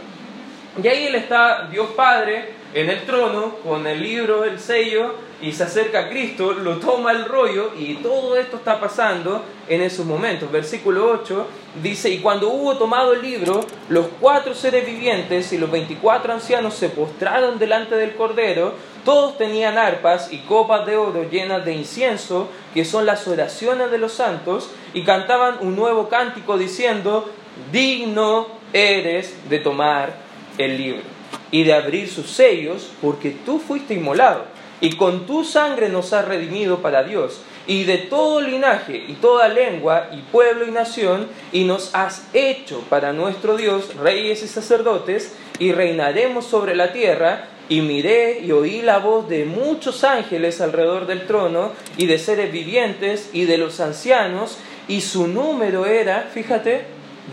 Y 0.83 0.87
ahí 0.89 1.07
él 1.07 1.15
está, 1.15 1.69
Dios 1.71 1.89
Padre, 1.97 2.51
en 2.75 2.89
el 2.89 3.05
trono, 3.05 3.57
con 3.57 3.87
el 3.87 4.03
libro, 4.03 4.45
el 4.45 4.59
sello, 4.59 5.15
y 5.43 5.53
se 5.53 5.65
acerca 5.65 6.01
a 6.01 6.09
Cristo, 6.09 6.53
lo 6.53 6.77
toma 6.77 7.11
el 7.11 7.25
rollo 7.25 7.73
y 7.77 7.95
todo 7.95 8.37
esto 8.37 8.57
está 8.57 8.81
pasando 8.81 9.43
en 9.69 9.83
esos 9.83 10.07
momentos. 10.07 10.51
Versículo 10.53 11.11
8 11.11 11.47
dice, 11.83 12.11
y 12.11 12.21
cuando 12.21 12.49
hubo 12.49 12.77
tomado 12.77 13.13
el 13.13 13.23
libro, 13.23 13.61
los 13.89 14.07
cuatro 14.21 14.55
seres 14.55 14.87
vivientes 14.87 15.53
y 15.53 15.59
los 15.59 15.71
veinticuatro 15.71 16.33
ancianos 16.33 16.75
se 16.75 16.91
postraron 16.91 17.59
delante 17.59 17.97
del 17.97 18.15
Cordero, 18.15 18.75
todos 19.05 19.37
tenían 19.37 19.79
arpas 19.79 20.33
y 20.33 20.39
copas 20.39 20.87
de 20.87 20.97
oro 20.97 21.29
llenas 21.29 21.65
de 21.65 21.75
incienso, 21.75 22.49
que 22.73 22.85
son 22.85 23.05
las 23.05 23.27
oraciones 23.27 23.91
de 23.91 23.99
los 23.99 24.13
santos, 24.13 24.71
y 24.95 25.03
cantaban 25.03 25.57
un 25.61 25.75
nuevo 25.75 26.09
cántico 26.09 26.57
diciendo, 26.57 27.29
digno 27.73 28.47
eres 28.73 29.51
de 29.51 29.59
tomar 29.59 30.15
el 30.57 30.79
libro 30.79 31.22
y 31.53 31.63
de 31.63 31.75
abrir 31.75 32.09
sus 32.09 32.31
sellos, 32.31 32.91
porque 33.01 33.31
tú 33.31 33.61
fuiste 33.61 33.95
inmolado 33.95 34.47
y 34.83 34.97
con 34.97 35.27
tu 35.27 35.45
sangre 35.45 35.89
nos 35.89 36.13
has 36.13 36.27
redimido 36.27 36.83
para 36.83 37.05
Dios, 37.05 37.41
y 37.69 37.85
de 37.85 37.99
todo 37.99 38.41
linaje 38.41 38.97
y 38.97 39.13
toda 39.13 39.47
lengua 39.49 40.09
y 40.11 40.23
pueblo 40.23 40.67
y 40.67 40.73
nación, 40.73 41.29
y 41.53 41.63
nos 41.63 41.95
has 41.95 42.27
hecho 42.35 42.81
para 42.91 43.13
nuestro 43.13 43.57
Dios 43.57 43.95
reyes 43.95 44.43
y 44.43 44.49
sacerdotes, 44.49 45.37
y 45.61 45.71
reinaremos 45.71 46.47
sobre 46.47 46.75
la 46.75 46.93
tierra, 46.93 47.47
y 47.69 47.81
miré 47.81 48.41
y 48.41 48.51
oí 48.51 48.83
la 48.83 48.99
voz 48.99 49.29
de 49.29 49.45
muchos 49.45 50.03
ángeles 50.03 50.61
alrededor 50.61 51.07
del 51.07 51.29
trono, 51.29 51.71
y 51.97 52.07
de 52.07 52.19
seres 52.19 52.51
vivientes, 52.51 53.31
y 53.33 53.45
de 53.45 53.59
los 53.59 53.79
ancianos, 53.79 54.59
y 54.89 55.01
su 55.01 55.29
número 55.29 55.87
era, 55.87 56.29
fíjate, 56.35 56.87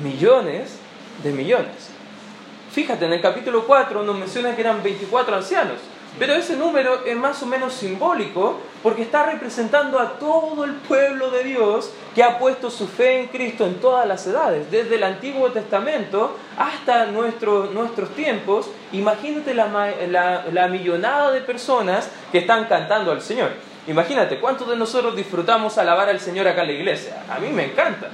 millones 0.04 0.78
de 1.24 1.32
millones. 1.32 1.99
Fíjate, 2.80 3.08
en 3.08 3.12
el 3.12 3.20
capítulo 3.20 3.66
4 3.68 4.04
nos 4.04 4.18
menciona 4.18 4.56
que 4.56 4.62
eran 4.62 4.82
24 4.82 5.36
ancianos. 5.36 5.80
Pero 6.18 6.34
ese 6.34 6.56
número 6.56 7.04
es 7.06 7.18
más 7.18 7.44
o 7.44 7.46
menos 7.46 7.74
simbólico 7.74 8.58
porque 8.82 9.02
está 9.02 9.24
representando 9.24 10.00
a 10.00 10.18
todo 10.18 10.64
el 10.64 10.76
pueblo 10.76 11.30
de 11.30 11.44
Dios 11.44 11.92
que 12.16 12.24
ha 12.24 12.40
puesto 12.40 12.72
su 12.72 12.88
fe 12.88 13.20
en 13.20 13.28
Cristo 13.28 13.66
en 13.66 13.82
todas 13.82 14.08
las 14.08 14.26
edades, 14.26 14.72
desde 14.72 14.96
el 14.96 15.04
Antiguo 15.04 15.52
Testamento 15.52 16.38
hasta 16.58 17.08
nuestros 17.08 18.16
tiempos. 18.16 18.70
Imagínate 18.94 19.54
la, 19.54 20.46
la 20.50 20.68
millonada 20.70 21.32
de 21.32 21.42
personas 21.42 22.10
que 22.32 22.38
están 22.38 22.64
cantando 22.68 23.12
al 23.12 23.22
Señor. 23.22 23.50
Imagínate, 23.88 24.40
¿cuántos 24.40 24.70
de 24.70 24.78
nosotros 24.78 25.18
disfrutamos 25.18 25.78
alabar 25.78 26.08
al 26.08 26.22
Señor 26.22 26.48
acá 26.48 26.62
en 26.62 26.68
la 26.68 26.74
iglesia? 26.76 27.26
A 27.30 27.40
mí 27.40 27.50
me 27.50 27.66
encanta 27.66 28.10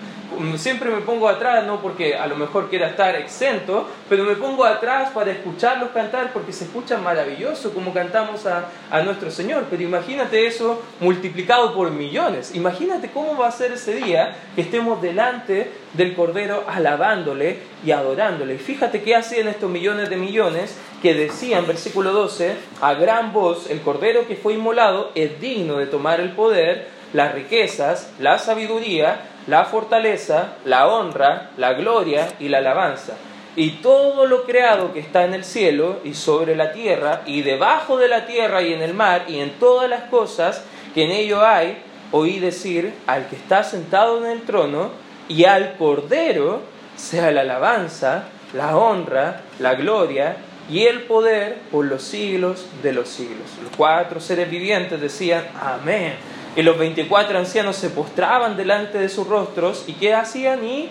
siempre 0.58 0.90
me 0.90 1.02
pongo 1.02 1.28
atrás, 1.28 1.66
no 1.66 1.82
porque 1.82 2.16
a 2.16 2.28
lo 2.28 2.36
mejor 2.36 2.70
quiera 2.70 2.90
estar 2.90 3.16
exento, 3.16 3.88
pero 4.10 4.24
me 4.24 4.36
pongo 4.36 4.66
atrás 4.66 5.12
para 5.14 5.32
escucharlos 5.32 5.90
cantar 5.90 6.34
porque 6.34 6.54
se 6.54 6.66
escucha 6.66 6.98
maravilloso 6.98 7.74
como 7.74 7.94
cantamos 7.94 8.46
a, 8.46 8.70
a 8.92 9.02
nuestro 9.02 9.32
Señor. 9.32 9.66
Pero 9.70 9.84
imagínate 9.84 10.48
eso 10.48 10.82
multiplicado 11.00 11.74
por 11.74 11.92
millones. 11.92 12.56
Imagínate 12.56 13.10
cómo 13.12 13.38
va 13.38 13.48
a 13.48 13.52
ser 13.52 13.72
ese 13.72 13.96
día 13.96 14.36
que 14.56 14.62
estemos 14.62 15.02
delante 15.02 15.72
del 15.94 16.14
Cordero 16.16 16.64
alabándole 16.68 17.60
y 17.86 17.92
adorándole. 17.92 18.56
Y 18.56 18.60
fíjate 18.60 19.02
qué 19.02 19.16
hacían 19.16 19.48
estos 19.48 19.70
millones 19.70 20.10
de 20.10 20.18
millones 20.18 20.78
que 21.02 21.14
decían, 21.14 21.68
versículo 21.68 22.12
12, 22.12 22.56
a 22.82 22.94
gran 22.96 23.32
voz, 23.34 23.70
el 23.70 23.82
Cordero 23.82 24.28
que 24.28 24.36
fue 24.36 24.54
inmolado 24.54 25.12
es 25.16 25.40
digno 25.40 25.78
de 25.78 25.88
tomar 25.88 26.20
el 26.20 26.32
poder, 26.32 26.88
las 27.14 27.34
riquezas, 27.34 28.12
la 28.20 28.40
sabiduría, 28.40 29.22
la 29.48 29.66
fortaleza, 29.66 30.56
la 30.66 30.88
honra, 30.88 31.52
la 31.58 31.74
gloria 31.74 32.28
y 32.40 32.50
la 32.50 32.60
alabanza. 32.60 33.14
Y 33.56 33.72
todo 33.82 34.26
lo 34.26 34.44
creado 34.44 34.92
que 34.92 35.00
está 35.00 35.24
en 35.24 35.34
el 35.34 35.46
cielo 35.46 36.00
y 36.04 36.14
sobre 36.14 36.56
la 36.56 36.74
tierra 36.74 37.22
y 37.26 37.42
debajo 37.42 37.98
de 37.98 38.08
la 38.08 38.26
tierra 38.26 38.62
y 38.62 38.74
en 38.74 38.82
el 38.82 38.94
mar 38.94 39.26
y 39.28 39.40
en 39.40 39.52
todas 39.52 39.90
las 39.90 40.04
cosas 40.04 40.64
que 40.94 41.06
en 41.06 41.12
ello 41.12 41.46
hay, 41.46 41.78
oí 42.12 42.40
decir 42.40 42.94
al 43.08 43.28
que 43.28 43.36
está 43.36 43.64
sentado 43.64 44.18
en 44.24 44.32
el 44.32 44.42
trono 44.42 44.92
y 45.30 45.46
al 45.46 45.78
Cordero 45.78 46.62
sea 46.98 47.32
la 47.32 47.42
alabanza, 47.42 48.26
la 48.54 48.78
honra, 48.78 49.42
la 49.60 49.76
gloria 49.76 50.38
y 50.70 50.86
el 50.86 51.04
poder 51.04 51.60
por 51.72 51.86
los 51.86 52.04
siglos 52.04 52.66
de 52.82 52.94
los 52.94 53.08
siglos. 53.08 53.48
Los 53.64 53.76
cuatro 53.76 54.20
seres 54.20 54.50
vivientes 54.50 55.00
decían, 55.00 55.46
amén. 55.62 56.16
Y 56.56 56.64
los 56.64 56.78
24 56.78 57.38
ancianos 57.38 57.76
se 57.76 57.90
postraban 57.90 58.56
delante 58.56 58.98
de 58.98 59.10
sus 59.10 59.28
rostros 59.28 59.84
y 59.88 59.94
¿qué 59.94 60.14
hacían? 60.14 60.64
Y 60.64 60.90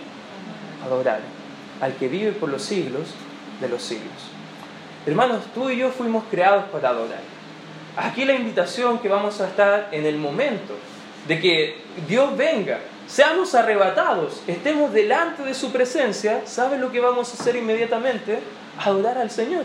adorar 0.85 1.21
al 1.81 1.95
que 1.95 2.09
vive 2.09 2.33
por 2.33 2.51
los 2.51 2.63
siglos 2.63 3.09
de 3.61 3.69
los 3.69 3.83
siglos. 3.83 4.13
Hermanos, 5.07 5.43
tú 5.55 5.71
y 5.71 5.79
yo 5.79 5.91
fuimos 5.91 6.25
creados 6.31 6.65
para 6.73 6.91
adorar. 6.91 7.21
aquí 7.97 8.25
la 8.25 8.35
invitación 8.35 8.99
que 8.99 9.09
vamos 9.09 9.41
a 9.41 9.49
estar 9.49 9.89
en 9.93 10.05
el 10.05 10.17
momento 10.17 10.75
de 11.29 11.41
que 11.41 11.79
Dios 12.09 12.37
venga, 12.37 12.81
seamos 13.07 13.55
arrebatados, 13.55 14.43
estemos 14.47 14.93
delante 14.93 15.43
de 15.43 15.55
su 15.55 15.73
presencia, 15.73 16.43
¿sabe 16.47 16.79
lo 16.79 16.91
que 16.91 17.01
vamos 17.01 17.31
a 17.31 17.41
hacer 17.41 17.57
inmediatamente? 17.57 18.41
Adorar 18.79 19.19
al 19.19 19.31
Señor. 19.31 19.65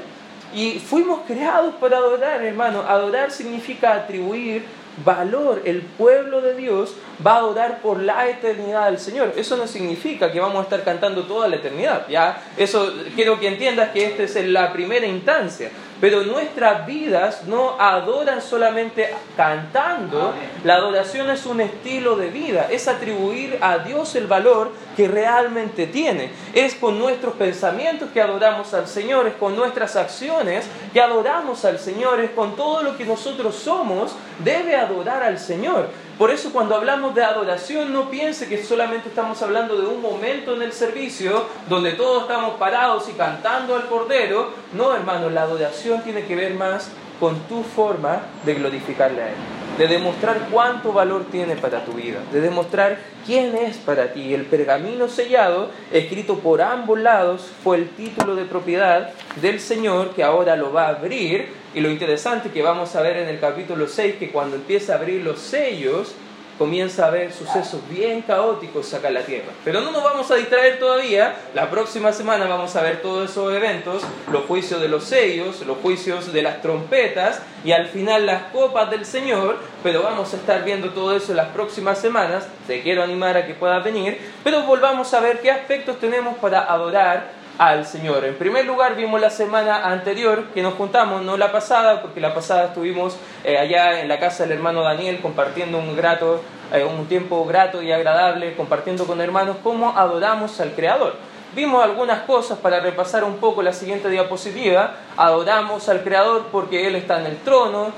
Y 0.53 0.79
fuimos 0.79 1.21
creados 1.27 1.75
para 1.75 1.97
adorar, 1.97 2.43
hermano. 2.43 2.81
Adorar 2.87 3.31
significa 3.31 3.93
atribuir 3.93 4.63
valor. 5.03 5.61
El 5.65 5.81
pueblo 5.81 6.41
de 6.41 6.55
Dios 6.55 6.95
va 7.25 7.33
a 7.33 7.37
adorar 7.37 7.81
por 7.81 8.01
la 8.01 8.29
eternidad 8.29 8.85
al 8.85 8.99
Señor. 8.99 9.33
Eso 9.35 9.57
no 9.57 9.67
significa 9.67 10.31
que 10.31 10.39
vamos 10.39 10.59
a 10.59 10.63
estar 10.63 10.83
cantando 10.83 11.23
toda 11.23 11.47
la 11.47 11.57
eternidad. 11.57 12.07
¿ya? 12.09 12.41
Eso 12.57 12.93
quiero 13.15 13.39
que 13.39 13.47
entiendas 13.47 13.89
que 13.91 14.05
esta 14.05 14.23
es 14.23 14.47
la 14.47 14.73
primera 14.73 15.05
instancia. 15.05 15.71
Pero 16.01 16.23
nuestras 16.23 16.85
vidas 16.85 17.43
no 17.45 17.79
adoran 17.79 18.41
solamente 18.41 19.13
cantando. 19.35 20.33
La 20.63 20.75
adoración 20.75 21.29
es 21.29 21.45
un 21.45 21.59
estilo 21.59 22.15
de 22.15 22.29
vida. 22.29 22.67
Es 22.71 22.87
atribuir 22.87 23.57
a 23.61 23.79
Dios 23.79 24.15
el 24.15 24.27
valor 24.27 24.71
que 24.95 25.07
realmente 25.07 25.87
tiene. 25.87 26.31
Es 26.53 26.75
con 26.75 26.97
nuestros 26.97 27.35
pensamientos 27.35 28.09
que 28.13 28.21
adoramos 28.21 28.73
al 28.73 28.87
Señor. 28.87 29.27
Es 29.27 29.35
con 29.35 29.55
nuestras 29.55 29.97
acciones 29.97 30.65
que 30.93 31.01
adoramos 31.01 31.65
al 31.65 31.79
Señor. 31.79 32.21
Es 32.21 32.31
con 32.31 32.55
todo 32.55 32.81
lo 32.81 32.97
que 32.97 33.05
nosotros 33.05 33.55
somos. 33.55 34.15
Debe 34.43 34.77
adorar 34.77 35.23
al 35.23 35.37
Señor. 35.37 35.89
Por 36.19 36.31
eso 36.31 36.51
cuando 36.51 36.75
hablamos 36.75 37.15
de 37.15 37.23
adoración 37.23 37.93
no 37.93 38.09
piense 38.09 38.49
que 38.49 38.61
solamente 38.61 39.07
estamos 39.07 39.41
hablando 39.41 39.77
de 39.77 39.87
un 39.87 40.01
momento 40.01 40.53
en 40.53 40.61
el 40.61 40.73
servicio 40.73 41.45
donde 41.69 41.93
todos 41.93 42.23
estamos 42.23 42.55
parados 42.55 43.07
y 43.07 43.13
cantando 43.13 43.73
al 43.73 43.87
Cordero. 43.87 44.49
No, 44.73 44.93
hermano, 44.93 45.29
la 45.29 45.43
adoración 45.43 46.03
tiene 46.03 46.25
que 46.25 46.35
ver 46.35 46.55
más 46.55 46.91
con 47.21 47.39
tu 47.47 47.63
forma 47.63 48.19
de 48.45 48.53
glorificarle 48.53 49.21
a 49.21 49.27
Él, 49.29 49.35
de 49.77 49.87
demostrar 49.87 50.47
cuánto 50.51 50.91
valor 50.91 51.23
tiene 51.31 51.55
para 51.55 51.85
tu 51.85 51.93
vida, 51.93 52.19
de 52.33 52.41
demostrar 52.41 52.97
quién 53.25 53.55
es 53.55 53.77
para 53.77 54.11
ti. 54.11 54.33
El 54.33 54.45
pergamino 54.45 55.07
sellado, 55.07 55.69
escrito 55.89 56.39
por 56.39 56.61
ambos 56.61 56.99
lados, 56.99 57.49
fue 57.63 57.77
el 57.77 57.89
título 57.91 58.35
de 58.35 58.43
propiedad 58.43 59.13
del 59.41 59.61
Señor 59.61 60.09
que 60.09 60.23
ahora 60.25 60.57
lo 60.57 60.73
va 60.73 60.87
a 60.87 60.89
abrir 60.89 61.58
y 61.73 61.81
lo 61.81 61.89
interesante 61.89 62.49
que 62.49 62.61
vamos 62.61 62.95
a 62.95 63.01
ver 63.01 63.17
en 63.17 63.27
el 63.27 63.39
capítulo 63.39 63.87
6, 63.87 64.15
que 64.17 64.31
cuando 64.31 64.55
empieza 64.55 64.93
a 64.93 64.95
abrir 64.97 65.23
los 65.23 65.39
sellos, 65.39 66.15
comienza 66.59 67.05
a 67.05 67.07
haber 67.07 67.31
sucesos 67.31 67.79
bien 67.89 68.21
caóticos 68.21 68.93
acá 68.93 69.07
en 69.07 69.13
la 69.13 69.21
tierra. 69.21 69.47
Pero 69.63 69.79
no 69.79 69.91
nos 69.91 70.03
vamos 70.03 70.29
a 70.29 70.35
distraer 70.35 70.77
todavía. 70.77 71.35
La 71.53 71.69
próxima 71.69 72.11
semana 72.11 72.47
vamos 72.47 72.75
a 72.75 72.81
ver 72.81 73.01
todos 73.01 73.31
esos 73.31 73.53
eventos, 73.53 74.03
los 74.29 74.43
juicios 74.43 74.81
de 74.81 74.89
los 74.89 75.05
sellos, 75.05 75.65
los 75.65 75.77
juicios 75.77 76.33
de 76.33 76.41
las 76.41 76.61
trompetas 76.61 77.41
y 77.63 77.71
al 77.71 77.87
final 77.87 78.25
las 78.25 78.43
copas 78.51 78.91
del 78.91 79.05
Señor. 79.05 79.57
Pero 79.83 80.03
vamos 80.03 80.33
a 80.33 80.35
estar 80.35 80.65
viendo 80.65 80.89
todo 80.89 81.15
eso 81.15 81.31
en 81.31 81.37
las 81.37 81.47
próximas 81.47 81.97
semanas. 81.97 82.45
Te 82.67 82.81
quiero 82.81 83.03
animar 83.03 83.37
a 83.37 83.47
que 83.47 83.53
puedas 83.53 83.81
venir. 83.81 84.19
Pero 84.43 84.63
volvamos 84.63 85.13
a 85.13 85.21
ver 85.21 85.39
qué 85.39 85.51
aspectos 85.51 85.97
tenemos 85.99 86.37
para 86.39 86.59
adorar 86.59 87.38
al 87.59 87.85
Señor. 87.85 88.23
En 88.23 88.35
primer 88.35 88.65
lugar, 88.65 88.95
vimos 88.95 89.19
la 89.19 89.29
semana 89.29 89.91
anterior 89.91 90.45
que 90.53 90.63
nos 90.63 90.75
juntamos, 90.75 91.21
no 91.23 91.35
la 91.35 91.51
pasada, 91.51 92.01
porque 92.01 92.21
la 92.21 92.33
pasada 92.33 92.67
estuvimos 92.67 93.17
eh, 93.43 93.57
allá 93.57 93.99
en 93.99 94.07
la 94.07 94.17
casa 94.17 94.43
del 94.43 94.53
hermano 94.53 94.81
Daniel 94.81 95.19
compartiendo 95.21 95.77
un 95.77 95.93
grato, 95.95 96.41
eh, 96.73 96.85
un 96.85 97.05
tiempo 97.07 97.45
grato 97.45 97.81
y 97.81 97.91
agradable, 97.91 98.55
compartiendo 98.55 99.05
con 99.05 99.19
hermanos 99.19 99.57
cómo 99.61 99.97
adoramos 99.97 100.57
al 100.61 100.71
Creador. 100.71 101.15
Vimos 101.53 101.83
algunas 101.83 102.21
cosas 102.21 102.59
para 102.59 102.79
repasar 102.79 103.25
un 103.25 103.37
poco 103.37 103.61
la 103.61 103.73
siguiente 103.73 104.09
diapositiva. 104.09 104.93
Adoramos 105.17 105.89
al 105.89 106.01
Creador 106.03 106.45
porque 106.53 106.87
Él 106.87 106.95
está 106.95 107.19
en 107.19 107.25
el 107.25 107.37
trono, 107.39 107.91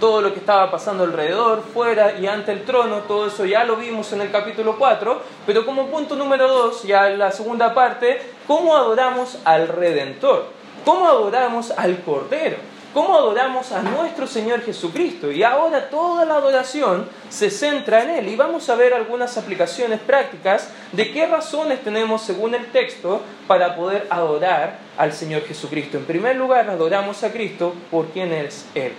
todo 0.00 0.20
lo 0.20 0.32
que 0.32 0.40
estaba 0.40 0.70
pasando 0.70 1.04
alrededor, 1.04 1.62
fuera 1.72 2.18
y 2.18 2.26
ante 2.26 2.52
el 2.52 2.64
trono, 2.64 2.98
todo 3.08 3.26
eso 3.26 3.44
ya 3.44 3.64
lo 3.64 3.76
vimos 3.76 4.12
en 4.12 4.20
el 4.20 4.30
capítulo 4.30 4.76
4, 4.76 5.22
pero 5.46 5.64
como 5.64 5.86
punto 5.86 6.16
número 6.16 6.48
2, 6.48 6.82
ya 6.84 7.08
la 7.10 7.30
segunda 7.30 7.74
parte, 7.74 8.20
¿cómo 8.46 8.76
adoramos 8.76 9.38
al 9.44 9.68
Redentor? 9.68 10.46
¿Cómo 10.84 11.06
adoramos 11.06 11.70
al 11.72 12.00
Cordero? 12.02 12.56
¿Cómo 12.94 13.14
adoramos 13.14 13.70
a 13.72 13.82
nuestro 13.82 14.26
Señor 14.26 14.62
Jesucristo? 14.62 15.30
Y 15.30 15.42
ahora 15.42 15.90
toda 15.90 16.24
la 16.24 16.36
adoración 16.36 17.06
se 17.28 17.50
centra 17.50 18.02
en 18.02 18.10
Él 18.10 18.28
y 18.28 18.36
vamos 18.36 18.68
a 18.70 18.74
ver 18.76 18.94
algunas 18.94 19.36
aplicaciones 19.36 20.00
prácticas 20.00 20.70
de 20.92 21.12
qué 21.12 21.26
razones 21.26 21.84
tenemos 21.84 22.22
según 22.22 22.54
el 22.54 22.66
texto 22.72 23.20
para 23.46 23.76
poder 23.76 24.06
adorar 24.08 24.78
al 24.96 25.12
Señor 25.12 25.42
Jesucristo. 25.42 25.98
En 25.98 26.06
primer 26.06 26.36
lugar, 26.36 26.70
adoramos 26.70 27.22
a 27.22 27.30
Cristo 27.30 27.74
por 27.90 28.06
quien 28.06 28.32
es 28.32 28.66
Él. 28.74 28.92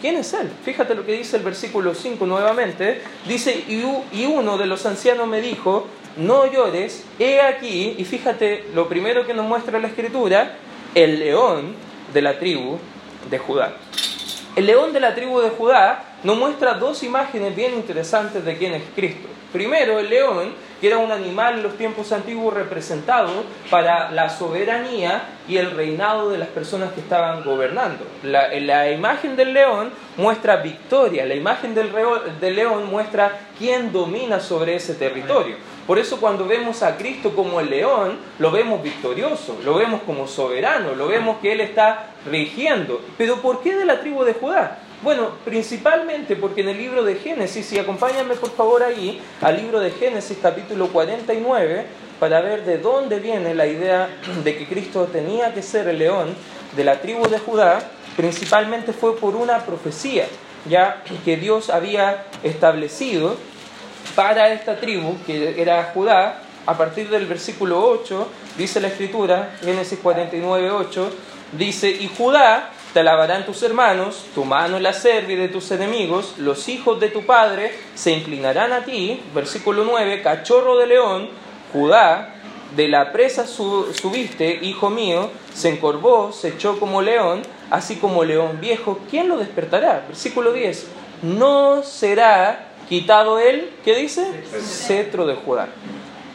¿Quién 0.00 0.16
es 0.16 0.32
Él? 0.32 0.48
Fíjate 0.64 0.94
lo 0.94 1.04
que 1.04 1.12
dice 1.12 1.36
el 1.36 1.42
versículo 1.42 1.94
5 1.94 2.24
nuevamente. 2.26 3.02
Dice, 3.26 3.64
y 3.68 4.26
uno 4.26 4.56
de 4.56 4.66
los 4.66 4.86
ancianos 4.86 5.26
me 5.26 5.40
dijo, 5.40 5.86
no 6.16 6.50
llores, 6.50 7.04
he 7.18 7.40
aquí, 7.40 7.94
y 7.98 8.04
fíjate 8.04 8.64
lo 8.74 8.88
primero 8.88 9.26
que 9.26 9.34
nos 9.34 9.46
muestra 9.46 9.78
la 9.78 9.88
escritura, 9.88 10.56
el 10.94 11.18
león 11.18 11.74
de 12.12 12.22
la 12.22 12.38
tribu 12.38 12.78
de 13.30 13.38
Judá. 13.38 13.76
El 14.58 14.66
león 14.66 14.92
de 14.92 14.98
la 14.98 15.14
tribu 15.14 15.38
de 15.38 15.50
Judá 15.50 16.02
nos 16.24 16.36
muestra 16.36 16.74
dos 16.74 17.04
imágenes 17.04 17.54
bien 17.54 17.74
interesantes 17.74 18.44
de 18.44 18.56
quién 18.56 18.74
es 18.74 18.82
Cristo. 18.96 19.28
Primero, 19.52 20.00
el 20.00 20.10
león, 20.10 20.52
que 20.80 20.88
era 20.88 20.98
un 20.98 21.12
animal 21.12 21.58
en 21.58 21.62
los 21.62 21.76
tiempos 21.76 22.10
antiguos 22.10 22.52
representado 22.52 23.44
para 23.70 24.10
la 24.10 24.28
soberanía 24.28 25.22
y 25.46 25.58
el 25.58 25.70
reinado 25.70 26.30
de 26.30 26.38
las 26.38 26.48
personas 26.48 26.92
que 26.92 26.98
estaban 26.98 27.44
gobernando. 27.44 28.04
La, 28.24 28.90
imagen 28.90 29.36
del 29.36 29.54
león 29.54 29.92
muestra 30.16 30.56
victoria, 30.56 31.24
la 31.24 31.36
imagen 31.36 31.72
del, 31.72 31.92
del 32.40 32.56
león 32.56 32.90
muestra 32.90 33.38
quién 33.56 33.92
domina 33.92 34.40
sobre 34.40 34.74
ese 34.74 34.94
territorio. 34.94 35.54
Por 35.88 35.98
eso 35.98 36.20
cuando 36.20 36.44
vemos 36.46 36.82
a 36.82 36.98
Cristo 36.98 37.34
como 37.34 37.60
el 37.60 37.70
león, 37.70 38.18
lo 38.38 38.50
vemos 38.50 38.82
victorioso, 38.82 39.58
lo 39.64 39.76
vemos 39.76 40.02
como 40.02 40.28
soberano, 40.28 40.94
lo 40.94 41.08
vemos 41.08 41.38
que 41.38 41.52
Él 41.52 41.62
está 41.62 42.10
rigiendo. 42.30 43.00
Pero 43.16 43.40
¿por 43.40 43.62
qué 43.62 43.74
de 43.74 43.86
la 43.86 43.98
tribu 43.98 44.22
de 44.22 44.34
Judá? 44.34 44.80
Bueno, 45.02 45.30
principalmente 45.46 46.36
porque 46.36 46.60
en 46.60 46.68
el 46.68 46.76
libro 46.76 47.04
de 47.04 47.14
Génesis, 47.14 47.72
y 47.72 47.78
acompáñame 47.78 48.34
por 48.34 48.50
favor 48.50 48.82
ahí 48.82 49.18
al 49.40 49.56
libro 49.56 49.80
de 49.80 49.90
Génesis 49.92 50.36
capítulo 50.42 50.88
49, 50.88 51.86
para 52.20 52.42
ver 52.42 52.66
de 52.66 52.76
dónde 52.76 53.18
viene 53.18 53.54
la 53.54 53.66
idea 53.66 54.10
de 54.44 54.58
que 54.58 54.66
Cristo 54.66 55.08
tenía 55.10 55.54
que 55.54 55.62
ser 55.62 55.88
el 55.88 56.00
león 56.00 56.34
de 56.76 56.84
la 56.84 57.00
tribu 57.00 57.26
de 57.28 57.38
Judá, 57.38 57.80
principalmente 58.14 58.92
fue 58.92 59.16
por 59.16 59.34
una 59.34 59.60
profecía, 59.60 60.26
ya 60.68 61.02
que 61.24 61.38
Dios 61.38 61.70
había 61.70 62.26
establecido 62.42 63.38
para 64.18 64.52
esta 64.52 64.74
tribu, 64.80 65.16
que 65.24 65.62
era 65.62 65.92
Judá, 65.94 66.40
a 66.66 66.76
partir 66.76 67.08
del 67.08 67.26
versículo 67.26 67.88
8, 67.88 68.26
dice 68.56 68.80
la 68.80 68.88
escritura, 68.88 69.54
Génesis 69.62 70.00
49, 70.02 70.72
8, 70.72 71.10
dice, 71.52 71.88
y 71.88 72.10
Judá 72.18 72.72
te 72.92 72.98
alabarán 72.98 73.46
tus 73.46 73.62
hermanos, 73.62 74.26
tu 74.34 74.44
mano 74.44 74.80
la 74.80 74.92
cerviz 74.92 75.38
de 75.38 75.46
tus 75.46 75.70
enemigos, 75.70 76.34
los 76.38 76.68
hijos 76.68 76.98
de 76.98 77.10
tu 77.10 77.24
padre 77.26 77.72
se 77.94 78.10
inclinarán 78.10 78.72
a 78.72 78.84
ti. 78.84 79.22
Versículo 79.32 79.84
9, 79.84 80.20
cachorro 80.20 80.76
de 80.78 80.88
león, 80.88 81.28
Judá, 81.72 82.34
de 82.74 82.88
la 82.88 83.12
presa 83.12 83.46
subiste, 83.46 84.58
hijo 84.62 84.90
mío, 84.90 85.30
se 85.54 85.68
encorvó, 85.68 86.32
se 86.32 86.48
echó 86.48 86.80
como 86.80 87.02
león, 87.02 87.42
así 87.70 87.94
como 87.94 88.24
león 88.24 88.58
viejo, 88.60 88.98
¿quién 89.08 89.28
lo 89.28 89.36
despertará? 89.36 90.02
Versículo 90.08 90.52
10, 90.52 90.88
no 91.22 91.84
será 91.84 92.67
quitado 92.88 93.38
él, 93.38 93.70
¿qué 93.84 93.94
dice? 93.94 94.24
Cetro 94.60 95.26
de 95.26 95.34
Judá. 95.34 95.68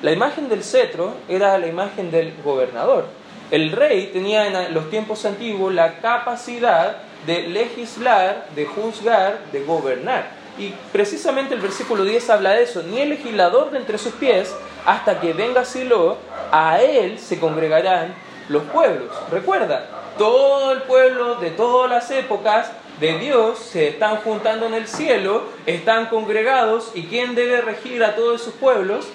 La 0.01 0.11
imagen 0.11 0.49
del 0.49 0.63
cetro 0.63 1.13
era 1.29 1.57
la 1.57 1.67
imagen 1.67 2.11
del 2.11 2.33
gobernador. 2.43 3.05
El 3.51 3.71
rey 3.71 4.09
tenía 4.11 4.47
en 4.47 4.73
los 4.73 4.89
tiempos 4.89 5.25
antiguos 5.25 5.73
la 5.73 5.99
capacidad 5.99 6.97
de 7.25 7.47
legislar, 7.47 8.47
de 8.55 8.65
juzgar, 8.65 9.39
de 9.51 9.63
gobernar. 9.63 10.31
Y 10.57 10.73
precisamente 10.91 11.55
el 11.55 11.61
versículo 11.61 12.03
10 12.03 12.29
habla 12.29 12.51
de 12.51 12.63
eso. 12.63 12.83
Ni 12.83 12.99
el 12.99 13.09
legislador 13.09 13.71
de 13.71 13.77
entre 13.77 13.97
sus 13.97 14.13
pies, 14.13 14.53
hasta 14.85 15.19
que 15.19 15.33
venga 15.33 15.65
Silo, 15.65 16.17
a 16.51 16.81
él 16.81 17.17
se 17.17 17.39
congregarán 17.39 18.13
los 18.49 18.63
pueblos. 18.63 19.09
Recuerda, 19.31 19.85
todo 20.17 20.71
el 20.71 20.83
pueblo 20.83 21.35
de 21.35 21.51
todas 21.51 21.89
las 21.89 22.11
épocas 22.11 22.71
de 23.03 23.19
Dios 23.19 23.59
se 23.59 23.89
están 23.89 24.15
juntando 24.21 24.65
en 24.65 24.73
el 24.73 24.87
cielo, 24.87 25.43
están 25.65 26.05
congregados, 26.05 26.91
¿y 26.95 27.03
quién 27.03 27.35
debe 27.35 27.59
regir 27.59 28.01
a 28.01 28.15
todos 28.15 28.41
sus 28.41 28.53
pueblos? 28.53 29.09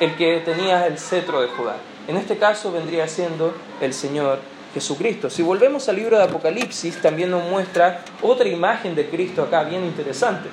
El 0.00 0.16
que 0.16 0.38
tenía 0.38 0.86
el 0.86 0.98
cetro 0.98 1.42
de 1.42 1.48
Judá. 1.48 1.76
En 2.08 2.16
este 2.16 2.38
caso 2.38 2.72
vendría 2.72 3.06
siendo 3.06 3.52
el 3.82 3.92
Señor 3.92 4.38
Jesucristo. 4.72 5.28
Si 5.28 5.42
volvemos 5.42 5.90
al 5.90 5.96
libro 5.96 6.16
de 6.16 6.24
Apocalipsis, 6.24 7.02
también 7.02 7.30
nos 7.30 7.44
muestra 7.44 8.02
otra 8.22 8.48
imagen 8.48 8.94
de 8.94 9.10
Cristo 9.10 9.42
acá, 9.42 9.64
bien 9.64 9.84
interesante. 9.84 10.48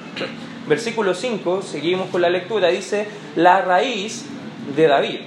Versículo 0.67 1.13
5, 1.13 1.62
seguimos 1.62 2.10
con 2.10 2.21
la 2.21 2.29
lectura, 2.29 2.67
dice, 2.67 3.07
la 3.38 3.62
raíz 3.62 4.25
de 4.75 4.88
David. 4.88 5.19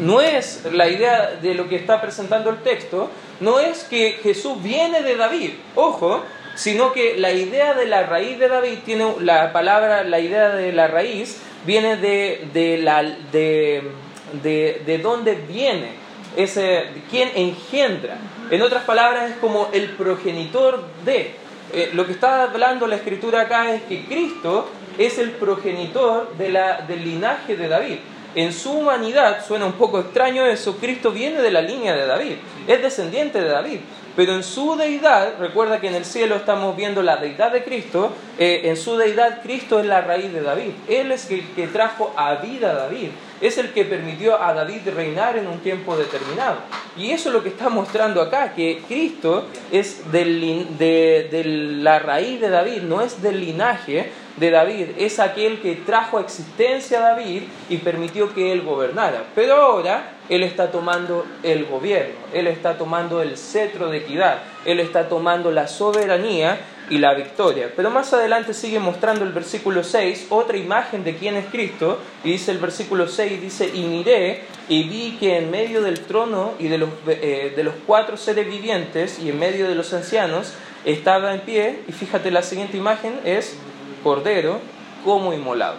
No 0.00 0.20
es 0.20 0.66
la 0.70 0.86
idea 0.86 1.30
de 1.40 1.54
lo 1.54 1.66
que 1.66 1.76
está 1.76 2.02
presentando 2.02 2.50
el 2.50 2.58
texto, 2.58 3.08
no 3.40 3.58
es 3.58 3.84
que 3.84 4.18
Jesús 4.22 4.62
viene 4.62 5.00
de 5.00 5.16
David. 5.16 5.52
Ojo, 5.76 6.22
sino 6.54 6.92
que 6.92 7.16
la 7.18 7.32
idea 7.32 7.74
de 7.74 7.86
la 7.86 8.04
raíz 8.04 8.38
de 8.38 8.48
David 8.48 8.78
tiene 8.84 9.14
la 9.20 9.52
palabra, 9.52 10.04
la 10.04 10.20
idea 10.20 10.50
de 10.50 10.72
la 10.72 10.86
raíz 10.86 11.40
viene 11.66 11.96
de, 11.96 12.48
de, 12.52 12.78
la, 12.78 13.02
de, 13.02 13.82
de, 14.42 14.82
de 14.84 14.98
dónde 14.98 15.34
viene, 15.34 15.92
ese, 16.36 16.84
quién 17.10 17.30
engendra. 17.34 18.16
En 18.50 18.62
otras 18.62 18.84
palabras, 18.84 19.30
es 19.30 19.36
como 19.38 19.68
el 19.72 19.90
progenitor 19.90 20.84
de. 21.04 21.34
Eh, 21.72 21.90
lo 21.94 22.06
que 22.06 22.12
está 22.12 22.44
hablando 22.44 22.86
la 22.86 22.96
escritura 22.96 23.42
acá 23.42 23.74
es 23.74 23.82
que 23.82 24.04
Cristo 24.04 24.68
es 24.98 25.18
el 25.18 25.30
progenitor 25.30 26.36
de 26.36 26.50
la, 26.50 26.82
del 26.82 27.04
linaje 27.04 27.56
de 27.56 27.68
David. 27.68 27.98
En 28.34 28.52
su 28.52 28.72
humanidad, 28.72 29.44
suena 29.46 29.64
un 29.64 29.74
poco 29.74 30.00
extraño 30.00 30.44
eso, 30.44 30.76
Cristo 30.76 31.12
viene 31.12 31.40
de 31.40 31.50
la 31.50 31.62
línea 31.62 31.94
de 31.94 32.06
David, 32.06 32.34
es 32.66 32.82
descendiente 32.82 33.40
de 33.40 33.48
David. 33.48 33.78
Pero 34.16 34.34
en 34.34 34.44
su 34.44 34.76
deidad, 34.76 35.34
recuerda 35.38 35.80
que 35.80 35.88
en 35.88 35.94
el 35.94 36.04
cielo 36.04 36.36
estamos 36.36 36.76
viendo 36.76 37.02
la 37.02 37.16
deidad 37.16 37.50
de 37.52 37.64
Cristo, 37.64 38.12
eh, 38.38 38.62
en 38.64 38.76
su 38.76 38.96
deidad 38.96 39.42
Cristo 39.42 39.80
es 39.80 39.86
la 39.86 40.02
raíz 40.02 40.32
de 40.32 40.42
David. 40.42 40.70
Él 40.88 41.10
es 41.10 41.30
el 41.30 41.44
que 41.54 41.66
trajo 41.66 42.12
a 42.16 42.36
vida 42.36 42.70
a 42.70 42.74
David, 42.74 43.08
es 43.40 43.58
el 43.58 43.72
que 43.72 43.84
permitió 43.84 44.40
a 44.42 44.54
David 44.54 44.82
reinar 44.94 45.36
en 45.36 45.46
un 45.46 45.58
tiempo 45.58 45.96
determinado. 45.96 46.58
Y 46.96 47.10
eso 47.10 47.28
es 47.28 47.34
lo 47.34 47.42
que 47.42 47.48
está 47.48 47.68
mostrando 47.68 48.22
acá, 48.22 48.54
que 48.54 48.82
Cristo 48.86 49.46
es 49.72 50.10
del, 50.12 50.78
de, 50.78 51.28
de 51.30 51.44
la 51.44 51.98
raíz 51.98 52.40
de 52.40 52.50
David, 52.50 52.82
no 52.82 53.00
es 53.00 53.20
del 53.20 53.40
linaje, 53.40 54.10
de 54.36 54.50
David 54.50 54.86
es 54.98 55.20
aquel 55.20 55.60
que 55.60 55.76
trajo 55.76 56.18
a 56.18 56.20
existencia 56.20 56.98
a 56.98 57.10
David 57.10 57.42
y 57.68 57.76
permitió 57.78 58.34
que 58.34 58.52
él 58.52 58.62
gobernara. 58.62 59.24
Pero 59.34 59.54
ahora 59.54 60.14
él 60.28 60.42
está 60.42 60.70
tomando 60.70 61.24
el 61.42 61.66
gobierno, 61.66 62.14
él 62.32 62.46
está 62.46 62.76
tomando 62.76 63.22
el 63.22 63.36
cetro 63.36 63.90
de 63.90 63.98
equidad, 63.98 64.38
él 64.64 64.80
está 64.80 65.08
tomando 65.08 65.50
la 65.50 65.68
soberanía 65.68 66.58
y 66.90 66.98
la 66.98 67.14
victoria. 67.14 67.72
Pero 67.74 67.90
más 67.90 68.12
adelante 68.12 68.54
sigue 68.54 68.78
mostrando 68.78 69.24
el 69.24 69.32
versículo 69.32 69.82
6 69.82 70.26
otra 70.30 70.56
imagen 70.56 71.04
de 71.04 71.16
quién 71.16 71.36
es 71.36 71.46
Cristo 71.46 71.98
y 72.22 72.32
dice 72.32 72.50
el 72.50 72.58
versículo 72.58 73.08
6, 73.08 73.40
dice, 73.40 73.70
y 73.72 73.82
miré 73.84 74.42
y 74.68 74.88
vi 74.88 75.16
que 75.18 75.38
en 75.38 75.50
medio 75.50 75.82
del 75.82 76.00
trono 76.00 76.52
y 76.58 76.68
de 76.68 76.78
los, 76.78 76.90
eh, 77.06 77.52
de 77.54 77.64
los 77.64 77.74
cuatro 77.86 78.16
seres 78.16 78.46
vivientes 78.46 79.18
y 79.18 79.30
en 79.30 79.38
medio 79.38 79.68
de 79.68 79.74
los 79.74 79.92
ancianos 79.92 80.52
estaba 80.84 81.32
en 81.32 81.40
pie, 81.40 81.80
y 81.88 81.92
fíjate 81.92 82.30
la 82.30 82.42
siguiente 82.42 82.76
imagen 82.76 83.18
es 83.24 83.56
cordero 84.02 84.60
como 85.02 85.32
inmolado. 85.32 85.76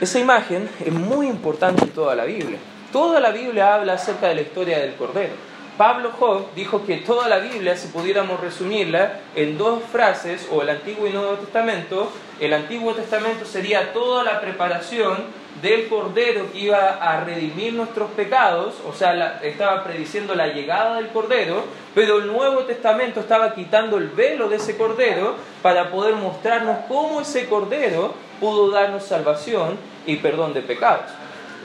Esa 0.00 0.18
imagen 0.18 0.68
es 0.84 0.92
muy 0.92 1.26
importante 1.26 1.84
en 1.84 1.90
toda 1.90 2.14
la 2.14 2.24
Biblia. 2.24 2.58
Toda 2.90 3.20
la 3.20 3.30
Biblia 3.30 3.74
habla 3.74 3.94
acerca 3.94 4.28
de 4.28 4.34
la 4.34 4.40
historia 4.40 4.78
del 4.78 4.94
cordero. 4.94 5.49
Pablo 5.76 6.12
Job 6.18 6.46
dijo 6.54 6.84
que 6.84 6.98
toda 6.98 7.28
la 7.28 7.38
Biblia, 7.38 7.76
si 7.76 7.88
pudiéramos 7.88 8.40
resumirla 8.40 9.20
en 9.34 9.56
dos 9.56 9.82
frases, 9.90 10.48
o 10.50 10.62
el 10.62 10.70
Antiguo 10.70 11.06
y 11.06 11.10
Nuevo 11.10 11.34
Testamento, 11.34 12.10
el 12.38 12.52
Antiguo 12.52 12.94
Testamento 12.94 13.44
sería 13.44 13.92
toda 13.92 14.24
la 14.24 14.40
preparación 14.40 15.40
del 15.62 15.88
Cordero 15.88 16.50
que 16.52 16.58
iba 16.58 16.96
a 16.96 17.24
redimir 17.24 17.74
nuestros 17.74 18.10
pecados, 18.12 18.74
o 18.88 18.92
sea, 18.92 19.40
estaba 19.42 19.84
prediciendo 19.84 20.34
la 20.34 20.48
llegada 20.48 20.96
del 20.96 21.08
Cordero, 21.08 21.64
pero 21.94 22.18
el 22.18 22.26
Nuevo 22.26 22.60
Testamento 22.60 23.20
estaba 23.20 23.54
quitando 23.54 23.98
el 23.98 24.08
velo 24.08 24.48
de 24.48 24.56
ese 24.56 24.76
Cordero 24.76 25.34
para 25.62 25.90
poder 25.90 26.14
mostrarnos 26.14 26.78
cómo 26.88 27.20
ese 27.20 27.46
Cordero 27.48 28.14
pudo 28.38 28.70
darnos 28.70 29.04
salvación 29.04 29.76
y 30.06 30.16
perdón 30.16 30.54
de 30.54 30.62
pecados. 30.62 31.10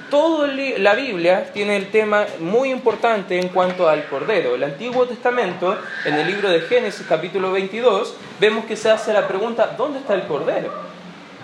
Toda 0.10 0.48
la 0.48 0.94
Biblia 0.94 1.52
tiene 1.52 1.78
el 1.78 1.88
tema 1.88 2.26
muy 2.40 2.70
importante 2.70 3.40
en 3.40 3.50
cuanto 3.50 3.90
al 3.90 4.08
Cordero. 4.08 4.54
El 4.54 4.64
Antiguo 4.64 5.08
Testamento, 5.08 5.78
en 6.06 6.14
el 6.14 6.28
libro 6.28 6.50
de 6.50 6.62
Génesis 6.62 7.06
capítulo 7.10 7.52
22, 7.52 8.16
vemos 8.40 8.66
que 8.66 8.76
se 8.76 8.92
hace 8.92 9.14
la 9.14 9.28
pregunta, 9.28 9.74
¿dónde 9.76 10.00
está 10.00 10.14
el 10.14 10.24
Cordero? 10.28 10.72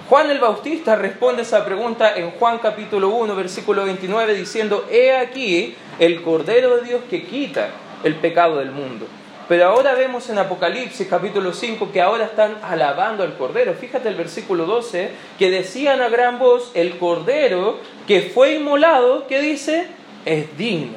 Juan 0.09 0.29
el 0.29 0.39
Bautista 0.39 0.95
responde 0.95 1.41
esa 1.41 1.65
pregunta 1.65 2.15
en 2.15 2.31
Juan 2.31 2.59
capítulo 2.59 3.09
1, 3.09 3.35
versículo 3.35 3.85
29, 3.85 4.35
diciendo, 4.35 4.85
He 4.91 5.15
aquí 5.15 5.75
el 5.97 6.21
Cordero 6.21 6.77
de 6.77 6.83
Dios 6.83 7.01
que 7.09 7.23
quita 7.23 7.69
el 8.03 8.15
pecado 8.15 8.59
del 8.59 8.71
mundo. 8.71 9.07
Pero 9.51 9.67
ahora 9.67 9.95
vemos 9.95 10.29
en 10.29 10.39
Apocalipsis 10.39 11.05
capítulo 11.09 11.51
5 11.51 11.91
que 11.91 12.01
ahora 12.01 12.23
están 12.23 12.59
alabando 12.63 13.21
al 13.21 13.35
Cordero. 13.35 13.73
Fíjate 13.73 14.07
el 14.07 14.15
versículo 14.15 14.65
12, 14.65 15.11
que 15.37 15.51
decían 15.51 15.99
a 15.99 16.07
gran 16.07 16.39
voz, 16.39 16.71
el 16.73 16.97
Cordero 16.97 17.77
que 18.07 18.21
fue 18.21 18.53
inmolado, 18.53 19.27
que 19.27 19.41
dice, 19.41 19.87
es 20.23 20.57
digno 20.57 20.93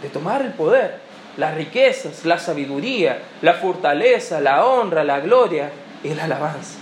de 0.00 0.08
tomar 0.08 0.40
el 0.40 0.54
poder, 0.54 1.00
las 1.36 1.54
riquezas, 1.54 2.24
la 2.24 2.38
sabiduría, 2.38 3.20
la 3.42 3.52
fortaleza, 3.52 4.40
la 4.40 4.64
honra, 4.64 5.04
la 5.04 5.20
gloria 5.20 5.70
y 6.02 6.14
la 6.14 6.24
alabanza. 6.24 6.78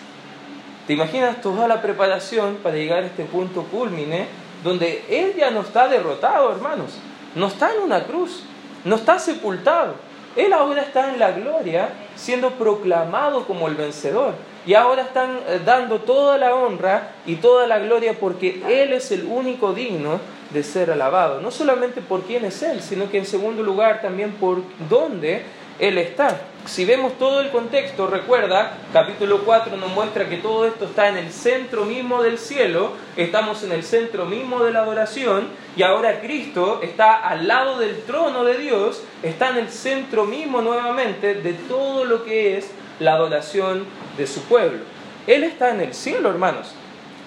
¿Te 0.86 0.92
imaginas 0.92 1.40
toda 1.40 1.66
la 1.66 1.82
preparación 1.82 2.58
para 2.62 2.76
llegar 2.76 3.02
a 3.02 3.06
este 3.06 3.24
punto 3.24 3.64
culmine 3.64 4.26
donde 4.62 5.04
Él 5.10 5.34
ya 5.36 5.50
no 5.50 5.62
está 5.62 5.88
derrotado, 5.88 6.52
hermanos? 6.52 7.00
No 7.34 7.48
está 7.48 7.74
en 7.74 7.80
una 7.80 8.04
cruz, 8.04 8.44
no 8.84 8.94
está 8.94 9.18
sepultado. 9.18 10.06
Él 10.38 10.52
ahora 10.52 10.82
está 10.82 11.12
en 11.12 11.18
la 11.18 11.32
gloria, 11.32 11.88
siendo 12.14 12.52
proclamado 12.52 13.44
como 13.44 13.66
el 13.66 13.74
vencedor. 13.74 14.34
Y 14.64 14.74
ahora 14.74 15.02
están 15.02 15.40
eh, 15.48 15.60
dando 15.64 15.98
toda 15.98 16.38
la 16.38 16.54
honra 16.54 17.10
y 17.26 17.36
toda 17.36 17.66
la 17.66 17.80
gloria 17.80 18.14
porque 18.14 18.62
Él 18.68 18.92
es 18.92 19.10
el 19.10 19.24
único 19.24 19.72
digno 19.72 20.20
de 20.50 20.62
ser 20.62 20.92
alabado. 20.92 21.40
No 21.40 21.50
solamente 21.50 22.00
por 22.00 22.22
quién 22.22 22.44
es 22.44 22.62
Él, 22.62 22.80
sino 22.82 23.10
que 23.10 23.18
en 23.18 23.26
segundo 23.26 23.64
lugar 23.64 24.00
también 24.00 24.30
por 24.34 24.62
dónde 24.88 25.42
Él 25.80 25.98
está 25.98 26.40
si 26.68 26.84
vemos 26.84 27.16
todo 27.18 27.40
el 27.40 27.50
contexto, 27.50 28.06
recuerda, 28.06 28.76
capítulo 28.92 29.42
4 29.44 29.76
nos 29.78 29.90
muestra 29.90 30.28
que 30.28 30.36
todo 30.36 30.66
esto 30.66 30.84
está 30.84 31.08
en 31.08 31.16
el 31.16 31.32
centro 31.32 31.86
mismo 31.86 32.22
del 32.22 32.38
cielo, 32.38 32.92
estamos 33.16 33.62
en 33.62 33.72
el 33.72 33.82
centro 33.82 34.26
mismo 34.26 34.62
de 34.62 34.72
la 34.72 34.80
adoración 34.80 35.48
y 35.76 35.82
ahora 35.82 36.20
Cristo 36.20 36.80
está 36.82 37.14
al 37.14 37.48
lado 37.48 37.78
del 37.78 38.02
trono 38.02 38.44
de 38.44 38.58
Dios, 38.58 39.02
está 39.22 39.48
en 39.48 39.56
el 39.56 39.70
centro 39.70 40.26
mismo 40.26 40.60
nuevamente 40.60 41.36
de 41.36 41.54
todo 41.54 42.04
lo 42.04 42.24
que 42.24 42.58
es 42.58 42.70
la 43.00 43.14
adoración 43.14 43.86
de 44.18 44.26
su 44.26 44.42
pueblo. 44.42 44.80
Él 45.26 45.44
está 45.44 45.70
en 45.70 45.80
el 45.80 45.94
cielo, 45.94 46.28
hermanos. 46.28 46.74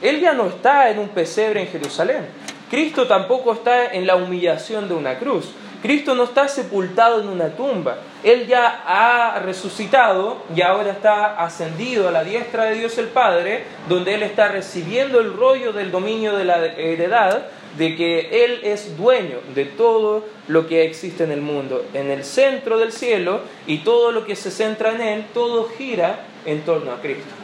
Él 0.03 0.19
ya 0.21 0.33
no 0.33 0.45
está 0.45 0.91
en 0.91 0.99
un 0.99 1.09
pesebre 1.09 1.61
en 1.61 1.67
Jerusalén. 1.67 2.27
Cristo 2.69 3.07
tampoco 3.07 3.53
está 3.53 3.87
en 3.87 4.05
la 4.05 4.15
humillación 4.15 4.87
de 4.87 4.93
una 4.93 5.17
cruz. 5.17 5.51
Cristo 5.81 6.13
no 6.13 6.25
está 6.25 6.47
sepultado 6.47 7.21
en 7.21 7.27
una 7.27 7.49
tumba. 7.49 7.97
Él 8.23 8.45
ya 8.45 8.83
ha 8.85 9.39
resucitado 9.39 10.37
y 10.55 10.61
ahora 10.61 10.91
está 10.91 11.43
ascendido 11.43 12.07
a 12.07 12.11
la 12.11 12.23
diestra 12.23 12.65
de 12.65 12.75
Dios 12.75 12.97
el 12.99 13.07
Padre, 13.07 13.63
donde 13.89 14.13
Él 14.13 14.21
está 14.21 14.47
recibiendo 14.47 15.19
el 15.19 15.33
rollo 15.33 15.73
del 15.73 15.89
dominio 15.89 16.35
de 16.35 16.45
la 16.45 16.63
heredad, 16.65 17.47
de 17.77 17.95
que 17.95 18.45
Él 18.45 18.59
es 18.63 18.95
dueño 18.95 19.39
de 19.55 19.65
todo 19.65 20.25
lo 20.47 20.67
que 20.67 20.85
existe 20.85 21.23
en 21.23 21.31
el 21.31 21.41
mundo, 21.41 21.83
en 21.93 22.11
el 22.11 22.23
centro 22.23 22.77
del 22.77 22.91
cielo, 22.91 23.41
y 23.65 23.79
todo 23.79 24.11
lo 24.11 24.25
que 24.25 24.35
se 24.35 24.51
centra 24.51 24.91
en 24.91 25.01
Él, 25.01 25.25
todo 25.33 25.67
gira 25.77 26.25
en 26.45 26.61
torno 26.61 26.91
a 26.91 27.01
Cristo. 27.01 27.40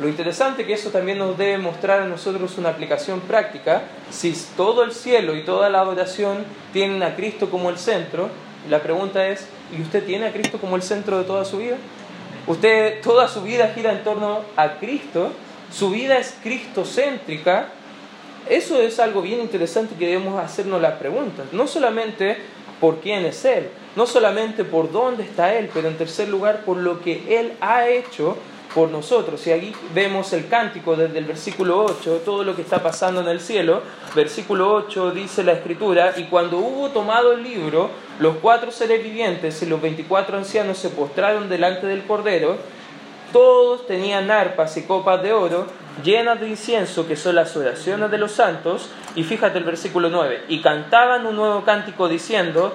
Lo 0.00 0.08
interesante 0.08 0.62
es 0.62 0.68
que 0.68 0.74
eso 0.74 0.88
también 0.88 1.18
nos 1.18 1.36
debe 1.36 1.58
mostrar 1.58 2.00
a 2.00 2.06
nosotros 2.06 2.56
una 2.56 2.70
aplicación 2.70 3.20
práctica. 3.20 3.82
Si 4.08 4.32
todo 4.56 4.82
el 4.82 4.92
cielo 4.92 5.36
y 5.36 5.44
toda 5.44 5.68
la 5.68 5.80
adoración 5.80 6.38
tienen 6.72 7.02
a 7.02 7.16
Cristo 7.16 7.50
como 7.50 7.68
el 7.68 7.76
centro, 7.76 8.30
la 8.70 8.82
pregunta 8.82 9.28
es, 9.28 9.46
¿y 9.76 9.82
usted 9.82 10.02
tiene 10.06 10.28
a 10.28 10.32
Cristo 10.32 10.58
como 10.58 10.76
el 10.76 10.82
centro 10.82 11.18
de 11.18 11.24
toda 11.24 11.44
su 11.44 11.58
vida? 11.58 11.76
Usted 12.46 13.02
toda 13.02 13.28
su 13.28 13.42
vida 13.42 13.72
gira 13.74 13.92
en 13.92 14.02
torno 14.02 14.40
a 14.56 14.78
Cristo, 14.78 15.32
su 15.70 15.90
vida 15.90 16.16
es 16.16 16.34
cristocéntrica. 16.42 17.68
Eso 18.48 18.80
es 18.80 18.98
algo 19.00 19.20
bien 19.20 19.40
interesante 19.40 19.94
que 19.96 20.06
debemos 20.06 20.42
hacernos 20.42 20.80
las 20.80 20.94
preguntas. 20.94 21.44
No 21.52 21.66
solamente 21.66 22.38
por 22.80 23.00
quién 23.00 23.26
es 23.26 23.44
Él, 23.44 23.68
no 23.96 24.06
solamente 24.06 24.64
por 24.64 24.90
dónde 24.90 25.24
está 25.24 25.54
Él, 25.54 25.68
pero 25.74 25.88
en 25.88 25.98
tercer 25.98 26.30
lugar 26.30 26.64
por 26.64 26.78
lo 26.78 27.02
que 27.02 27.38
Él 27.38 27.52
ha 27.60 27.86
hecho 27.86 28.38
por 28.74 28.90
nosotros. 28.90 29.46
Y 29.46 29.52
aquí 29.52 29.72
vemos 29.94 30.32
el 30.32 30.48
cántico 30.48 30.96
desde 30.96 31.18
el 31.18 31.24
versículo 31.24 31.84
8, 31.84 32.22
todo 32.24 32.44
lo 32.44 32.54
que 32.54 32.62
está 32.62 32.82
pasando 32.82 33.20
en 33.20 33.28
el 33.28 33.40
cielo. 33.40 33.82
Versículo 34.14 34.72
8 34.72 35.10
dice 35.12 35.42
la 35.42 35.52
escritura, 35.52 36.14
y 36.16 36.24
cuando 36.24 36.58
hubo 36.58 36.90
tomado 36.90 37.32
el 37.32 37.42
libro, 37.42 37.90
los 38.18 38.36
cuatro 38.36 38.70
seres 38.70 39.02
vivientes 39.02 39.62
y 39.62 39.66
los 39.66 39.80
veinticuatro 39.80 40.36
ancianos 40.36 40.78
se 40.78 40.90
postraron 40.90 41.48
delante 41.48 41.86
del 41.86 42.04
Cordero, 42.04 42.56
todos 43.32 43.86
tenían 43.86 44.30
arpas 44.30 44.76
y 44.76 44.82
copas 44.82 45.22
de 45.22 45.32
oro 45.32 45.66
llenas 46.02 46.40
de 46.40 46.48
incienso, 46.48 47.06
que 47.06 47.16
son 47.16 47.34
las 47.34 47.56
oraciones 47.56 48.10
de 48.10 48.18
los 48.18 48.32
santos, 48.32 48.88
y 49.14 49.24
fíjate 49.24 49.58
el 49.58 49.64
versículo 49.64 50.08
9, 50.08 50.44
y 50.48 50.60
cantaban 50.60 51.26
un 51.26 51.36
nuevo 51.36 51.64
cántico 51.64 52.08
diciendo, 52.08 52.74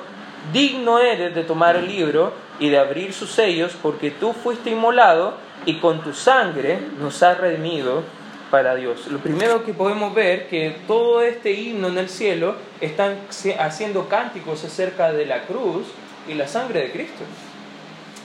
digno 0.54 1.00
eres 1.00 1.34
de 1.34 1.44
tomar 1.44 1.76
el 1.76 1.88
libro 1.88 2.34
y 2.60 2.70
de 2.70 2.78
abrir 2.78 3.14
sus 3.14 3.32
sellos, 3.32 3.74
porque 3.82 4.12
tú 4.12 4.34
fuiste 4.34 4.70
inmolado 4.70 5.45
y 5.66 5.80
con 5.80 6.02
tu 6.02 6.14
sangre 6.14 6.80
nos 7.00 7.22
has 7.24 7.38
redimido 7.38 8.04
para 8.52 8.76
Dios. 8.76 9.08
Lo 9.08 9.20
primero 9.20 9.66
que 9.66 9.74
podemos 9.74 10.14
ver 10.14 10.48
que 10.48 10.78
todo 10.88 11.22
este 11.22 11.52
himno 11.52 11.88
en 11.88 11.98
el 11.98 12.10
cielo 12.10 12.56
están 12.80 13.18
haciendo 13.60 14.08
cánticos 14.08 14.64
acerca 14.64 15.12
de 15.12 15.26
la 15.26 15.44
cruz 15.44 15.88
y 16.28 16.36
la 16.36 16.48
sangre 16.48 16.82
de 16.82 16.92
Cristo. 16.92 17.24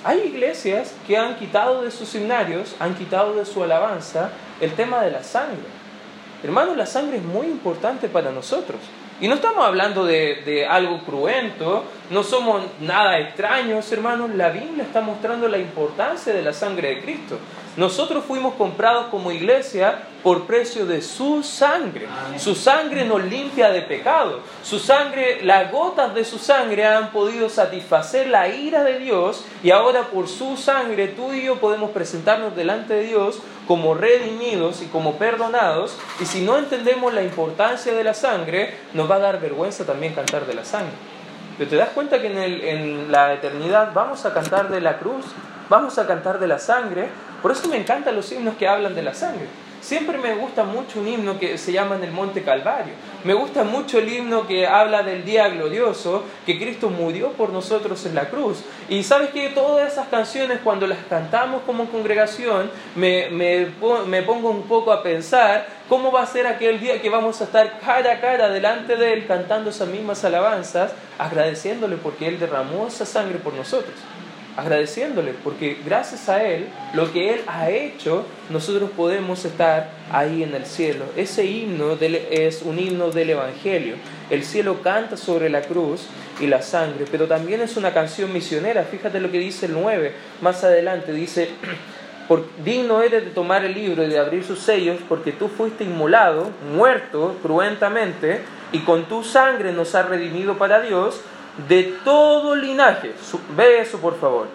Hay 0.04 0.20
iglesias 0.20 0.94
que 1.06 1.16
han 1.16 1.36
quitado 1.36 1.82
de 1.82 1.90
sus 1.90 2.14
himnarios, 2.14 2.74
han 2.78 2.94
quitado 2.94 3.34
de 3.34 3.44
su 3.44 3.62
alabanza 3.62 4.30
el 4.60 4.72
tema 4.72 5.02
de 5.02 5.10
la 5.10 5.22
sangre. 5.22 5.58
Hermanos, 6.42 6.76
la 6.76 6.86
sangre 6.86 7.18
es 7.18 7.22
muy 7.22 7.46
importante 7.46 8.08
para 8.08 8.32
nosotros. 8.32 8.80
Y 9.20 9.28
no 9.28 9.34
estamos 9.34 9.66
hablando 9.66 10.06
de, 10.06 10.42
de, 10.46 10.66
algo 10.66 11.02
cruento, 11.04 11.84
no 12.08 12.22
somos 12.22 12.62
nada 12.80 13.18
extraños, 13.18 13.90
hermanos. 13.92 14.30
La 14.34 14.48
Biblia 14.48 14.82
está 14.82 15.02
mostrando 15.02 15.46
la 15.46 15.58
importancia 15.58 16.32
de 16.32 16.42
la 16.42 16.54
sangre 16.54 16.94
de 16.94 17.00
Cristo. 17.02 17.38
Nosotros 17.80 18.24
fuimos 18.26 18.56
comprados 18.56 19.06
como 19.06 19.32
iglesia 19.32 20.00
por 20.22 20.44
precio 20.44 20.84
de 20.84 21.00
su 21.00 21.42
sangre. 21.42 22.08
Su 22.36 22.54
sangre 22.54 23.06
nos 23.06 23.24
limpia 23.24 23.70
de 23.70 23.80
pecado. 23.80 24.40
Su 24.62 24.78
sangre, 24.78 25.42
las 25.44 25.72
gotas 25.72 26.14
de 26.14 26.26
su 26.26 26.38
sangre 26.38 26.86
han 26.86 27.10
podido 27.10 27.48
satisfacer 27.48 28.28
la 28.28 28.48
ira 28.48 28.84
de 28.84 28.98
Dios 28.98 29.46
y 29.62 29.70
ahora 29.70 30.02
por 30.08 30.28
su 30.28 30.58
sangre 30.58 31.08
tú 31.08 31.32
y 31.32 31.44
yo 31.44 31.56
podemos 31.56 31.92
presentarnos 31.92 32.54
delante 32.54 32.92
de 32.92 33.04
Dios 33.04 33.38
como 33.66 33.94
redimidos 33.94 34.82
y 34.82 34.86
como 34.88 35.14
perdonados. 35.14 35.96
Y 36.20 36.26
si 36.26 36.42
no 36.42 36.58
entendemos 36.58 37.14
la 37.14 37.22
importancia 37.22 37.94
de 37.94 38.04
la 38.04 38.12
sangre, 38.12 38.74
nos 38.92 39.10
va 39.10 39.14
a 39.14 39.20
dar 39.20 39.40
vergüenza 39.40 39.86
también 39.86 40.12
cantar 40.12 40.44
de 40.44 40.52
la 40.52 40.66
sangre. 40.66 40.92
Pero 41.56 41.70
te 41.70 41.76
das 41.76 41.88
cuenta 41.94 42.20
que 42.20 42.26
en, 42.26 42.36
en 42.36 43.10
la 43.10 43.32
eternidad 43.32 43.92
vamos 43.94 44.26
a 44.26 44.34
cantar 44.34 44.68
de 44.68 44.82
la 44.82 44.98
cruz, 44.98 45.24
vamos 45.70 45.98
a 45.98 46.06
cantar 46.06 46.38
de 46.38 46.46
la 46.46 46.58
sangre. 46.58 47.08
Por 47.42 47.52
eso 47.52 47.68
me 47.68 47.76
encantan 47.76 48.16
los 48.16 48.30
himnos 48.32 48.56
que 48.56 48.68
hablan 48.68 48.94
de 48.94 49.02
la 49.02 49.14
sangre. 49.14 49.46
Siempre 49.80 50.18
me 50.18 50.34
gusta 50.34 50.64
mucho 50.64 51.00
un 51.00 51.08
himno 51.08 51.38
que 51.38 51.56
se 51.56 51.72
llama 51.72 51.96
En 51.96 52.04
el 52.04 52.10
Monte 52.10 52.42
Calvario. 52.42 52.92
Me 53.24 53.32
gusta 53.32 53.64
mucho 53.64 53.98
el 53.98 54.12
himno 54.12 54.46
que 54.46 54.66
habla 54.66 55.02
del 55.02 55.24
día 55.24 55.48
glorioso, 55.48 56.24
que 56.44 56.58
Cristo 56.58 56.90
murió 56.90 57.32
por 57.32 57.48
nosotros 57.48 58.04
en 58.04 58.14
la 58.14 58.28
cruz. 58.28 58.58
Y 58.90 59.02
sabes 59.02 59.30
que 59.30 59.48
todas 59.48 59.90
esas 59.90 60.08
canciones, 60.08 60.58
cuando 60.62 60.86
las 60.86 60.98
cantamos 61.08 61.62
como 61.64 61.86
congregación, 61.86 62.70
me, 62.94 63.30
me, 63.30 63.68
me 64.06 64.22
pongo 64.22 64.50
un 64.50 64.64
poco 64.64 64.92
a 64.92 65.02
pensar 65.02 65.66
cómo 65.88 66.12
va 66.12 66.22
a 66.22 66.26
ser 66.26 66.46
aquel 66.46 66.78
día 66.78 67.00
que 67.00 67.08
vamos 67.08 67.40
a 67.40 67.44
estar 67.44 67.80
cara 67.80 68.12
a 68.12 68.20
cara 68.20 68.50
delante 68.50 68.96
de 68.96 69.14
Él 69.14 69.26
cantando 69.26 69.70
esas 69.70 69.88
mismas 69.88 70.22
alabanzas, 70.26 70.92
agradeciéndole 71.18 71.96
porque 71.96 72.28
Él 72.28 72.38
derramó 72.38 72.86
esa 72.86 73.06
sangre 73.06 73.38
por 73.38 73.54
nosotros 73.54 73.94
agradeciéndole, 74.60 75.34
porque 75.42 75.78
gracias 75.84 76.28
a 76.28 76.44
Él, 76.44 76.66
lo 76.94 77.12
que 77.12 77.34
Él 77.34 77.40
ha 77.46 77.70
hecho, 77.70 78.26
nosotros 78.50 78.90
podemos 78.96 79.44
estar 79.44 79.90
ahí 80.12 80.42
en 80.42 80.54
el 80.54 80.66
cielo. 80.66 81.06
Ese 81.16 81.46
himno 81.46 81.96
es 82.00 82.62
un 82.62 82.78
himno 82.78 83.10
del 83.10 83.30
Evangelio. 83.30 83.94
El 84.28 84.44
cielo 84.44 84.82
canta 84.82 85.16
sobre 85.16 85.48
la 85.48 85.62
cruz 85.62 86.06
y 86.40 86.46
la 86.46 86.62
sangre, 86.62 87.06
pero 87.10 87.26
también 87.26 87.60
es 87.60 87.76
una 87.76 87.92
canción 87.92 88.32
misionera. 88.32 88.84
Fíjate 88.84 89.20
lo 89.20 89.30
que 89.30 89.38
dice 89.38 89.66
el 89.66 89.72
9, 89.72 90.12
más 90.40 90.62
adelante, 90.62 91.12
dice, 91.12 91.48
por, 92.28 92.44
digno 92.62 93.02
eres 93.02 93.24
de 93.24 93.30
tomar 93.30 93.64
el 93.64 93.74
libro 93.74 94.04
y 94.04 94.08
de 94.08 94.18
abrir 94.18 94.44
sus 94.44 94.60
sellos, 94.60 94.98
porque 95.08 95.32
tú 95.32 95.48
fuiste 95.48 95.84
inmolado, 95.84 96.50
muerto 96.74 97.36
cruentamente, 97.42 98.40
y 98.72 98.80
con 98.80 99.06
tu 99.06 99.24
sangre 99.24 99.72
nos 99.72 99.94
has 99.94 100.08
redimido 100.08 100.58
para 100.58 100.80
Dios 100.80 101.20
de 101.68 101.98
todo 102.04 102.54
linaje, 102.54 103.12
ve 103.56 103.80
eso 103.80 103.98
por 103.98 104.18
favor, 104.18 104.48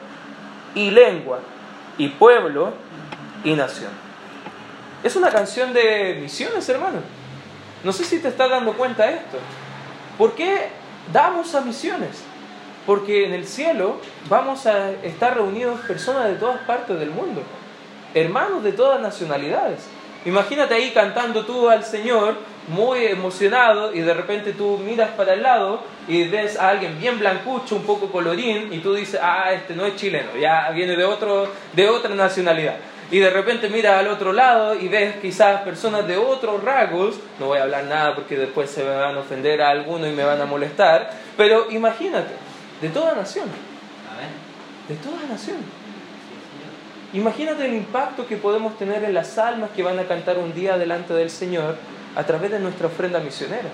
y 0.73 0.91
lengua, 0.91 1.39
y 1.97 2.09
pueblo, 2.09 2.73
y 3.43 3.53
nación. 3.53 3.91
Es 5.03 5.15
una 5.15 5.29
canción 5.29 5.73
de 5.73 6.17
misiones, 6.21 6.67
hermano. 6.67 6.99
No 7.83 7.91
sé 7.91 8.03
si 8.03 8.19
te 8.19 8.29
estás 8.29 8.49
dando 8.49 8.73
cuenta 8.73 9.05
de 9.05 9.15
esto. 9.15 9.37
¿Por 10.17 10.33
qué 10.33 10.69
damos 11.13 11.53
a 11.53 11.61
misiones? 11.61 12.23
Porque 12.85 13.25
en 13.25 13.33
el 13.33 13.47
cielo 13.47 13.97
vamos 14.29 14.65
a 14.65 14.91
estar 14.91 15.35
reunidos 15.35 15.79
personas 15.81 16.25
de 16.25 16.35
todas 16.35 16.59
partes 16.61 16.99
del 16.99 17.11
mundo, 17.11 17.43
hermanos 18.13 18.63
de 18.63 18.71
todas 18.71 19.01
nacionalidades. 19.01 19.87
Imagínate 20.25 20.73
ahí 20.73 20.91
cantando 20.91 21.45
tú 21.45 21.69
al 21.69 21.83
Señor 21.83 22.35
muy 22.67 23.05
emocionado 23.05 23.93
y 23.93 24.01
de 24.01 24.13
repente 24.13 24.53
tú 24.53 24.79
miras 24.79 25.11
para 25.11 25.33
el 25.33 25.43
lado 25.43 25.81
y 26.07 26.27
ves 26.27 26.57
a 26.57 26.69
alguien 26.69 26.99
bien 26.99 27.19
blancucho, 27.19 27.75
un 27.75 27.83
poco 27.83 28.11
colorín 28.11 28.73
y 28.73 28.79
tú 28.79 28.95
dices, 28.95 29.19
ah, 29.21 29.51
este 29.53 29.75
no 29.75 29.85
es 29.85 29.95
chileno, 29.95 30.35
ya 30.39 30.71
viene 30.71 30.95
de, 30.95 31.05
otro, 31.05 31.47
de 31.73 31.89
otra 31.89 32.15
nacionalidad. 32.15 32.75
Y 33.11 33.19
de 33.19 33.29
repente 33.29 33.69
miras 33.69 33.99
al 33.99 34.07
otro 34.07 34.33
lado 34.33 34.73
y 34.73 34.87
ves 34.87 35.17
quizás 35.21 35.61
personas 35.61 36.07
de 36.07 36.17
otros 36.17 36.63
rasgos, 36.63 37.19
no 37.39 37.45
voy 37.45 37.59
a 37.59 37.63
hablar 37.63 37.83
nada 37.83 38.15
porque 38.15 38.35
después 38.35 38.71
se 38.71 38.83
me 38.83 38.95
van 38.95 39.15
a 39.15 39.19
ofender 39.19 39.61
a 39.61 39.69
alguno 39.69 40.07
y 40.07 40.11
me 40.11 40.23
van 40.23 40.41
a 40.41 40.45
molestar, 40.45 41.11
pero 41.37 41.69
imagínate, 41.69 42.33
de 42.81 42.89
toda 42.89 43.13
nación, 43.13 43.45
de 44.89 44.95
toda 44.95 45.21
nación. 45.29 45.84
Imagínate 47.15 47.63
el 47.65 47.73
impacto 47.73 48.27
que 48.27 48.35
podemos 48.35 48.77
tener 48.77 49.05
en 49.05 49.13
las 49.13 49.37
almas 49.37 49.69
que 49.73 49.83
van 49.83 49.97
a 49.99 50.03
cantar 50.03 50.37
un 50.37 50.53
día 50.53 50.77
delante 50.77 51.13
del 51.13 51.29
Señor 51.29 51.77
a 52.13 52.25
través 52.25 52.51
de 52.51 52.59
nuestra 52.59 52.87
ofrenda 52.87 53.21
misionera, 53.21 53.69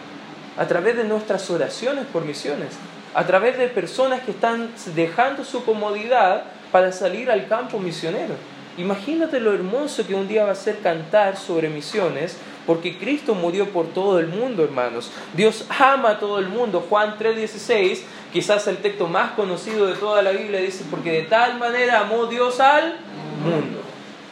a 0.55 0.67
través 0.67 0.95
de 0.95 1.05
nuestras 1.05 1.49
oraciones 1.49 2.05
por 2.13 2.23
misiones, 2.23 2.75
a 3.15 3.25
través 3.25 3.57
de 3.57 3.67
personas 3.67 4.21
que 4.21 4.29
están 4.29 4.69
dejando 4.93 5.43
su 5.43 5.65
comodidad 5.65 6.43
para 6.71 6.91
salir 6.91 7.31
al 7.31 7.47
campo 7.47 7.79
misionero. 7.79 8.35
Imagínate 8.77 9.39
lo 9.39 9.53
hermoso 9.53 10.05
que 10.05 10.13
un 10.13 10.27
día 10.27 10.45
va 10.45 10.51
a 10.51 10.55
ser 10.55 10.77
cantar 10.77 11.35
sobre 11.35 11.67
misiones, 11.67 12.37
porque 12.67 12.99
Cristo 12.99 13.33
murió 13.33 13.69
por 13.69 13.87
todo 13.87 14.19
el 14.19 14.27
mundo, 14.27 14.63
hermanos. 14.63 15.11
Dios 15.33 15.65
ama 15.79 16.11
a 16.11 16.19
todo 16.19 16.37
el 16.37 16.47
mundo. 16.47 16.85
Juan 16.87 17.15
3:16, 17.17 18.03
quizás 18.31 18.67
el 18.67 18.77
texto 18.77 19.07
más 19.07 19.31
conocido 19.31 19.87
de 19.87 19.95
toda 19.95 20.21
la 20.21 20.29
Biblia, 20.29 20.59
dice, 20.59 20.85
porque 20.91 21.11
de 21.11 21.23
tal 21.23 21.57
manera 21.57 22.01
amó 22.01 22.27
Dios 22.27 22.59
al 22.59 22.97
mundo, 23.41 23.81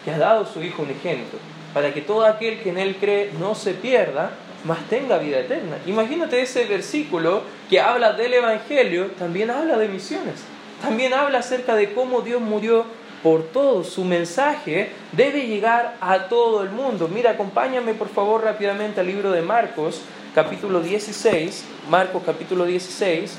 que 0.06 0.12
ha 0.12 0.18
dado 0.18 0.46
su 0.46 0.64
Hijo 0.64 0.84
unigénito 0.84 1.38
para 1.74 1.94
que 1.94 2.02
todo 2.02 2.26
aquel 2.26 2.60
que 2.60 2.70
en 2.70 2.78
Él 2.78 2.98
cree 3.00 3.32
no 3.40 3.56
se 3.56 3.74
pierda, 3.74 4.32
mas 4.64 4.80
tenga 4.90 5.18
vida 5.18 5.40
eterna. 5.40 5.78
Imagínate 5.86 6.42
ese 6.42 6.66
versículo 6.66 7.44
que 7.70 7.80
habla 7.80 8.14
del 8.14 8.34
Evangelio, 8.34 9.12
también 9.18 9.52
habla 9.52 9.78
de 9.78 9.88
misiones, 9.88 10.36
también 10.82 11.14
habla 11.14 11.40
acerca 11.40 11.76
de 11.76 11.94
cómo 11.94 12.22
Dios 12.22 12.42
murió 12.42 12.86
por 13.24 13.44
todo. 13.44 13.84
Su 13.84 14.04
mensaje 14.04 14.92
debe 15.12 15.46
llegar 15.46 15.96
a 16.02 16.28
todo 16.28 16.64
el 16.64 16.70
mundo. 16.72 17.08
Mira, 17.08 17.32
acompáñame 17.32 17.94
por 17.94 18.10
favor 18.10 18.44
rápidamente 18.44 19.00
al 19.00 19.08
libro 19.08 19.32
de 19.32 19.42
Marcos, 19.42 20.02
capítulo 20.34 20.82
16, 20.82 21.64
Marcos 21.90 22.24
capítulo 22.26 22.66
16, 22.66 23.38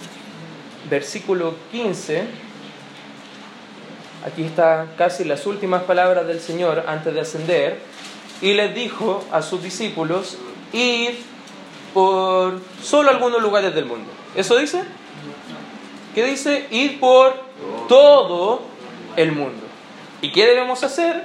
versículo 0.89 1.55
15. 1.73 2.50
Aquí 4.27 4.45
está 4.45 4.87
casi 4.99 5.25
las 5.25 5.47
últimas 5.47 5.85
palabras 5.85 6.27
del 6.27 6.41
Señor 6.41 6.85
antes 6.87 7.15
de 7.15 7.21
ascender 7.21 7.79
y 8.43 8.55
les 8.55 8.75
dijo 8.75 9.25
a 9.33 9.43
sus 9.43 9.63
discípulos, 9.63 10.37
ir 10.73 11.19
por 11.95 12.61
solo 12.83 13.11
algunos 13.11 13.43
lugares 13.43 13.75
del 13.75 13.87
mundo. 13.87 14.11
¿Eso 14.35 14.57
dice? 14.57 14.83
¿Qué 16.15 16.25
dice? 16.25 16.67
Ir 16.71 17.01
por 17.01 17.35
todo 17.89 18.63
el 19.17 19.33
mundo. 19.33 19.63
¿Y 20.23 20.33
qué 20.33 20.47
debemos 20.47 20.83
hacer? 20.85 21.25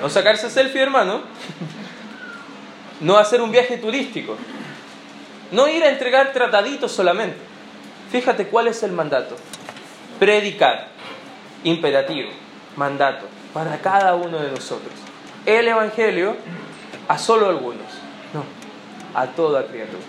No 0.00 0.10
sacarse 0.10 0.50
selfie, 0.50 0.82
hermano. 0.82 1.22
No 3.00 3.16
hacer 3.16 3.40
un 3.40 3.50
viaje 3.50 3.78
turístico. 3.78 4.36
No 5.52 5.68
ir 5.68 5.82
a 5.84 5.90
entregar 5.90 6.32
trataditos 6.32 6.92
solamente. 6.92 7.36
Fíjate 8.10 8.48
cuál 8.48 8.68
es 8.68 8.82
el 8.82 8.92
mandato. 8.92 9.36
Predicar. 10.18 10.88
Imperativo. 11.66 12.30
Mandato. 12.76 13.26
Para 13.52 13.78
cada 13.78 14.14
uno 14.14 14.38
de 14.38 14.50
nosotros 14.50 14.92
el 15.46 15.68
Evangelio 15.68 16.36
a 17.06 17.16
solo 17.16 17.48
algunos, 17.48 17.86
no, 18.34 18.44
a 19.14 19.28
toda 19.28 19.66
criatura. 19.66 20.02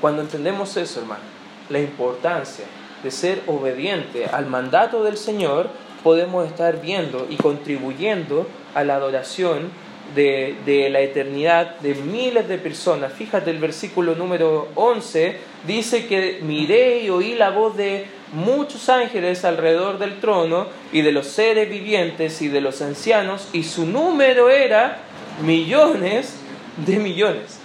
Cuando 0.00 0.22
entendemos 0.22 0.76
eso, 0.76 1.00
hermano, 1.00 1.22
la 1.68 1.78
importancia 1.78 2.64
de 3.04 3.10
ser 3.12 3.42
obediente 3.46 4.26
al 4.26 4.46
mandato 4.46 5.04
del 5.04 5.16
Señor, 5.16 5.68
podemos 6.02 6.46
estar 6.46 6.80
viendo 6.80 7.26
y 7.30 7.36
contribuyendo 7.36 8.48
a 8.74 8.82
la 8.82 8.96
adoración 8.96 9.70
de, 10.14 10.56
de, 10.66 10.90
la 10.90 11.00
eternidad 11.00 11.76
de 11.78 11.94
miles 11.94 12.48
de 12.48 12.58
personas. 12.58 13.12
Fíjate 13.12 13.50
el 13.50 13.58
versículo 13.58 14.16
número 14.16 14.68
11, 14.74 15.38
dice 15.68 16.06
que 16.08 16.40
miré 16.42 17.04
y 17.04 17.10
oí 17.10 17.34
la 17.34 17.50
voz 17.50 17.76
de 17.76 18.06
muchos 18.32 18.88
ángeles 18.88 19.44
alrededor 19.44 19.98
del 19.98 20.20
trono 20.20 20.66
y 20.92 21.02
de 21.02 21.12
los 21.12 21.26
seres 21.26 21.68
vivientes 21.68 22.40
y 22.42 22.48
de 22.48 22.60
los 22.60 22.82
ancianos, 22.82 23.48
y 23.52 23.64
su 23.64 23.86
número 23.86 24.48
era 24.48 24.98
millones 25.42 26.36
de 26.76 26.96
millones. 26.96 27.58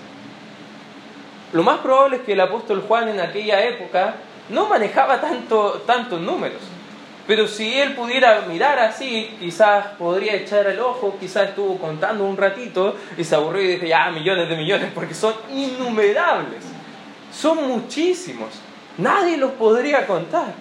Lo 1.53 1.63
más 1.63 1.79
probable 1.79 2.17
es 2.17 2.21
que 2.23 2.33
el 2.33 2.41
apóstol 2.41 2.83
Juan 2.87 3.09
en 3.09 3.19
aquella 3.19 3.63
época 3.63 4.15
no 4.49 4.67
manejaba 4.67 5.21
tanto, 5.21 5.83
tantos 5.85 6.19
números. 6.19 6.61
Pero 7.27 7.47
si 7.47 7.73
él 7.73 7.95
pudiera 7.95 8.41
mirar 8.41 8.77
así, 8.77 9.35
quizás 9.39 9.87
podría 9.97 10.35
echar 10.35 10.67
el 10.67 10.79
ojo, 10.79 11.17
quizás 11.19 11.49
estuvo 11.49 11.77
contando 11.79 12.23
un 12.23 12.37
ratito 12.37 12.95
y 13.17 13.23
se 13.23 13.33
aburrió 13.33 13.63
y 13.63 13.67
dijo, 13.67 13.85
ya, 13.85 14.11
millones 14.11 14.47
de 14.47 14.55
millones, 14.55 14.91
porque 14.93 15.15
son 15.15 15.33
innumerables. 15.51 16.63
Son 17.33 17.67
muchísimos. 17.67 18.49
Nadie 18.97 19.37
los 19.37 19.51
podría 19.51 20.07
contar. 20.07 20.53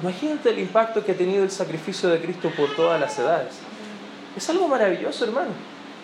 Imagínate 0.00 0.50
el 0.50 0.58
impacto 0.58 1.04
que 1.04 1.12
ha 1.12 1.16
tenido 1.16 1.42
el 1.42 1.50
sacrificio 1.50 2.08
de 2.08 2.20
Cristo 2.20 2.50
por 2.56 2.74
todas 2.74 3.00
las 3.00 3.18
edades. 3.18 3.54
Es 4.36 4.48
algo 4.50 4.68
maravilloso, 4.68 5.24
hermano. 5.24 5.50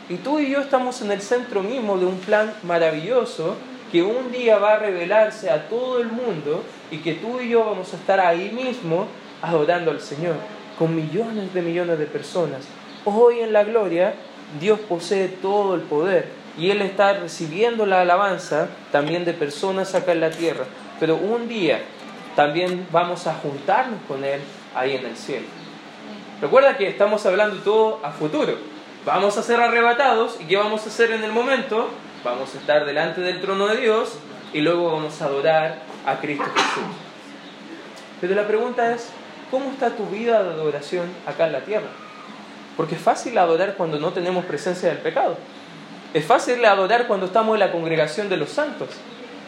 Y 0.08 0.16
tú 0.16 0.38
y 0.38 0.50
yo 0.50 0.60
estamos 0.60 1.02
en 1.02 1.12
el 1.12 1.20
centro 1.20 1.62
mismo 1.62 1.98
de 1.98 2.06
un 2.06 2.18
plan 2.18 2.52
maravilloso 2.62 3.56
que 3.92 4.02
un 4.02 4.30
día 4.30 4.58
va 4.58 4.74
a 4.74 4.78
revelarse 4.78 5.50
a 5.50 5.68
todo 5.68 6.00
el 6.00 6.08
mundo 6.08 6.62
y 6.90 6.98
que 6.98 7.14
tú 7.14 7.40
y 7.40 7.48
yo 7.48 7.64
vamos 7.64 7.92
a 7.92 7.96
estar 7.96 8.20
ahí 8.20 8.50
mismo 8.50 9.06
adorando 9.42 9.90
al 9.90 10.00
Señor 10.00 10.34
con 10.78 10.94
millones 10.94 11.52
de 11.52 11.62
millones 11.62 11.98
de 11.98 12.06
personas. 12.06 12.62
Hoy 13.04 13.40
en 13.40 13.52
la 13.52 13.64
gloria 13.64 14.14
Dios 14.60 14.80
posee 14.80 15.28
todo 15.28 15.74
el 15.74 15.82
poder 15.82 16.39
y 16.58 16.70
Él 16.70 16.82
está 16.82 17.14
recibiendo 17.14 17.86
la 17.86 18.02
alabanza 18.02 18.68
también 18.92 19.24
de 19.24 19.32
personas 19.32 19.94
acá 19.94 20.12
en 20.12 20.20
la 20.20 20.30
tierra. 20.30 20.64
Pero 20.98 21.16
un 21.16 21.48
día 21.48 21.80
también 22.36 22.86
vamos 22.90 23.26
a 23.26 23.34
juntarnos 23.34 24.00
con 24.06 24.24
Él 24.24 24.40
ahí 24.74 24.96
en 24.96 25.06
el 25.06 25.16
cielo. 25.16 25.46
Recuerda 26.40 26.76
que 26.76 26.88
estamos 26.88 27.24
hablando 27.26 27.56
todo 27.62 28.00
a 28.02 28.10
futuro. 28.10 28.56
Vamos 29.04 29.36
a 29.38 29.42
ser 29.42 29.60
arrebatados 29.60 30.38
y 30.40 30.44
¿qué 30.44 30.56
vamos 30.56 30.84
a 30.84 30.88
hacer 30.88 31.10
en 31.12 31.24
el 31.24 31.32
momento? 31.32 31.88
Vamos 32.24 32.54
a 32.54 32.58
estar 32.58 32.84
delante 32.84 33.20
del 33.20 33.40
trono 33.40 33.66
de 33.66 33.78
Dios 33.78 34.18
y 34.52 34.60
luego 34.60 34.92
vamos 34.92 35.20
a 35.22 35.26
adorar 35.26 35.82
a 36.06 36.16
Cristo 36.16 36.44
Jesús. 36.44 36.96
Pero 38.20 38.34
la 38.34 38.46
pregunta 38.46 38.92
es, 38.92 39.10
¿cómo 39.50 39.70
está 39.70 39.90
tu 39.90 40.06
vida 40.06 40.42
de 40.42 40.50
adoración 40.50 41.06
acá 41.26 41.46
en 41.46 41.52
la 41.52 41.60
tierra? 41.60 41.88
Porque 42.76 42.94
es 42.94 43.00
fácil 43.00 43.36
adorar 43.38 43.74
cuando 43.74 43.98
no 43.98 44.12
tenemos 44.12 44.44
presencia 44.44 44.90
del 44.90 44.98
pecado. 44.98 45.36
Es 46.12 46.24
fácil 46.24 46.64
adorar 46.64 47.06
cuando 47.06 47.26
estamos 47.26 47.54
en 47.54 47.60
la 47.60 47.70
congregación 47.70 48.28
de 48.28 48.36
los 48.36 48.50
santos. 48.50 48.88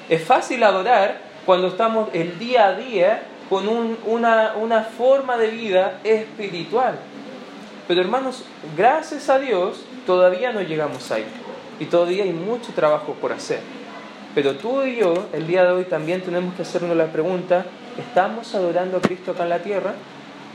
Es 0.09 0.23
fácil 0.23 0.63
adorar 0.63 1.21
cuando 1.45 1.69
estamos 1.69 2.09
el 2.13 2.39
día 2.39 2.67
a 2.67 2.75
día 2.75 3.23
con 3.49 3.69
una, 3.69 4.55
una 4.55 4.83
forma 4.85 5.37
de 5.37 5.49
vida 5.49 5.99
espiritual. 6.05 6.95
Pero 7.89 8.01
hermanos, 8.01 8.45
gracias 8.77 9.29
a 9.29 9.41
Dios 9.41 9.85
todavía 10.07 10.53
no 10.53 10.61
llegamos 10.61 11.11
ahí. 11.11 11.25
Y 11.81 11.87
todavía 11.87 12.23
hay 12.23 12.33
mucho 12.33 12.73
trabajo 12.73 13.15
por 13.15 13.33
hacer. 13.33 13.61
Pero 14.35 14.55
tú 14.55 14.83
y 14.83 14.97
yo, 14.97 15.27
el 15.33 15.49
día 15.49 15.65
de 15.65 15.73
hoy, 15.73 15.85
también 15.85 16.23
tenemos 16.23 16.55
que 16.55 16.63
hacernos 16.63 16.97
la 16.97 17.07
pregunta, 17.07 17.67
¿estamos 17.99 18.55
adorando 18.55 18.99
a 18.99 19.01
Cristo 19.01 19.33
acá 19.33 19.43
en 19.43 19.49
la 19.49 19.59
tierra? 19.59 19.95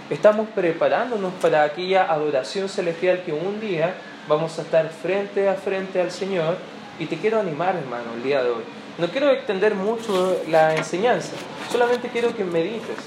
¿Estamos 0.09 0.47
preparándonos 0.55 1.33
para 1.33 1.63
aquella 1.63 2.11
adoración 2.11 2.69
celestial 2.69 3.23
que 3.25 3.33
un 3.33 3.59
día 3.59 3.93
vamos 4.27 4.57
a 4.59 4.61
estar 4.61 4.89
frente 4.89 5.49
a 5.49 5.55
frente 5.55 6.01
al 6.01 6.11
Señor? 6.11 6.57
Y 6.99 7.05
te 7.05 7.17
quiero 7.17 7.39
animar, 7.39 7.75
hermano, 7.75 8.13
el 8.15 8.23
día 8.23 8.43
de 8.43 8.49
hoy. 8.49 8.63
No 8.97 9.07
quiero 9.07 9.29
extender 9.29 9.75
mucho 9.75 10.41
la 10.49 10.75
enseñanza, 10.75 11.33
solamente 11.71 12.09
quiero 12.09 12.35
que 12.35 12.43
medites 12.43 12.97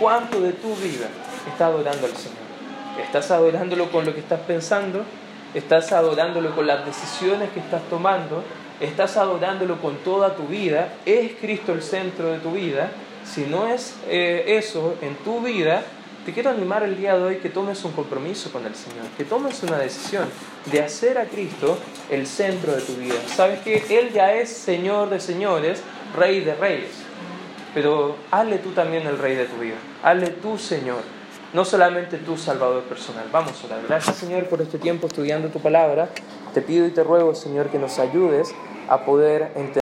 cuánto 0.00 0.40
de 0.40 0.52
tu 0.52 0.74
vida 0.76 1.06
está 1.46 1.66
adorando 1.66 2.06
al 2.06 2.16
Señor. 2.16 2.38
¿Estás 3.04 3.30
adorándolo 3.30 3.90
con 3.90 4.06
lo 4.06 4.14
que 4.14 4.20
estás 4.20 4.40
pensando? 4.40 5.04
¿Estás 5.52 5.92
adorándolo 5.92 6.54
con 6.54 6.66
las 6.66 6.84
decisiones 6.86 7.50
que 7.50 7.60
estás 7.60 7.82
tomando? 7.90 8.42
¿Estás 8.80 9.16
adorándolo 9.16 9.80
con 9.80 9.96
toda 9.98 10.34
tu 10.34 10.46
vida? 10.46 10.94
¿Es 11.04 11.32
Cristo 11.40 11.72
el 11.72 11.82
centro 11.82 12.28
de 12.28 12.38
tu 12.38 12.52
vida? 12.52 12.90
Si 13.24 13.44
no 13.44 13.68
es 13.68 13.96
eh, 14.08 14.44
eso 14.58 14.94
en 15.00 15.14
tu 15.16 15.40
vida, 15.40 15.82
te 16.24 16.32
quiero 16.32 16.50
animar 16.50 16.82
el 16.82 16.96
día 16.96 17.16
de 17.16 17.22
hoy 17.22 17.36
que 17.36 17.50
tomes 17.50 17.84
un 17.84 17.92
compromiso 17.92 18.50
con 18.50 18.64
el 18.64 18.74
Señor, 18.74 19.04
que 19.16 19.24
tomes 19.24 19.62
una 19.62 19.78
decisión 19.78 20.28
de 20.70 20.82
hacer 20.82 21.18
a 21.18 21.26
Cristo 21.26 21.76
el 22.10 22.26
centro 22.26 22.74
de 22.74 22.80
tu 22.80 22.94
vida. 22.94 23.16
Sabes 23.26 23.60
que 23.60 23.84
Él 23.90 24.12
ya 24.12 24.32
es 24.32 24.48
Señor 24.48 25.10
de 25.10 25.20
señores, 25.20 25.82
Rey 26.16 26.40
de 26.40 26.54
reyes, 26.54 26.92
pero 27.74 28.16
hazle 28.30 28.58
tú 28.58 28.70
también 28.70 29.06
el 29.06 29.18
Rey 29.18 29.34
de 29.34 29.44
tu 29.44 29.56
vida, 29.56 29.76
hazle 30.02 30.28
tú 30.28 30.56
Señor, 30.58 31.02
no 31.52 31.64
solamente 31.64 32.16
tu 32.18 32.38
Salvador 32.38 32.84
personal. 32.84 33.26
Vamos 33.30 33.62
a 33.62 33.66
orar. 33.66 33.80
Gracias 33.86 34.16
Señor 34.16 34.46
por 34.46 34.62
este 34.62 34.78
tiempo 34.78 35.06
estudiando 35.08 35.48
tu 35.48 35.60
palabra. 35.60 36.08
Te 36.54 36.62
pido 36.62 36.86
y 36.86 36.90
te 36.90 37.04
ruego 37.04 37.34
Señor 37.34 37.68
que 37.68 37.78
nos 37.78 37.98
ayudes 37.98 38.54
a 38.88 39.04
poder 39.04 39.52
entender. 39.56 39.72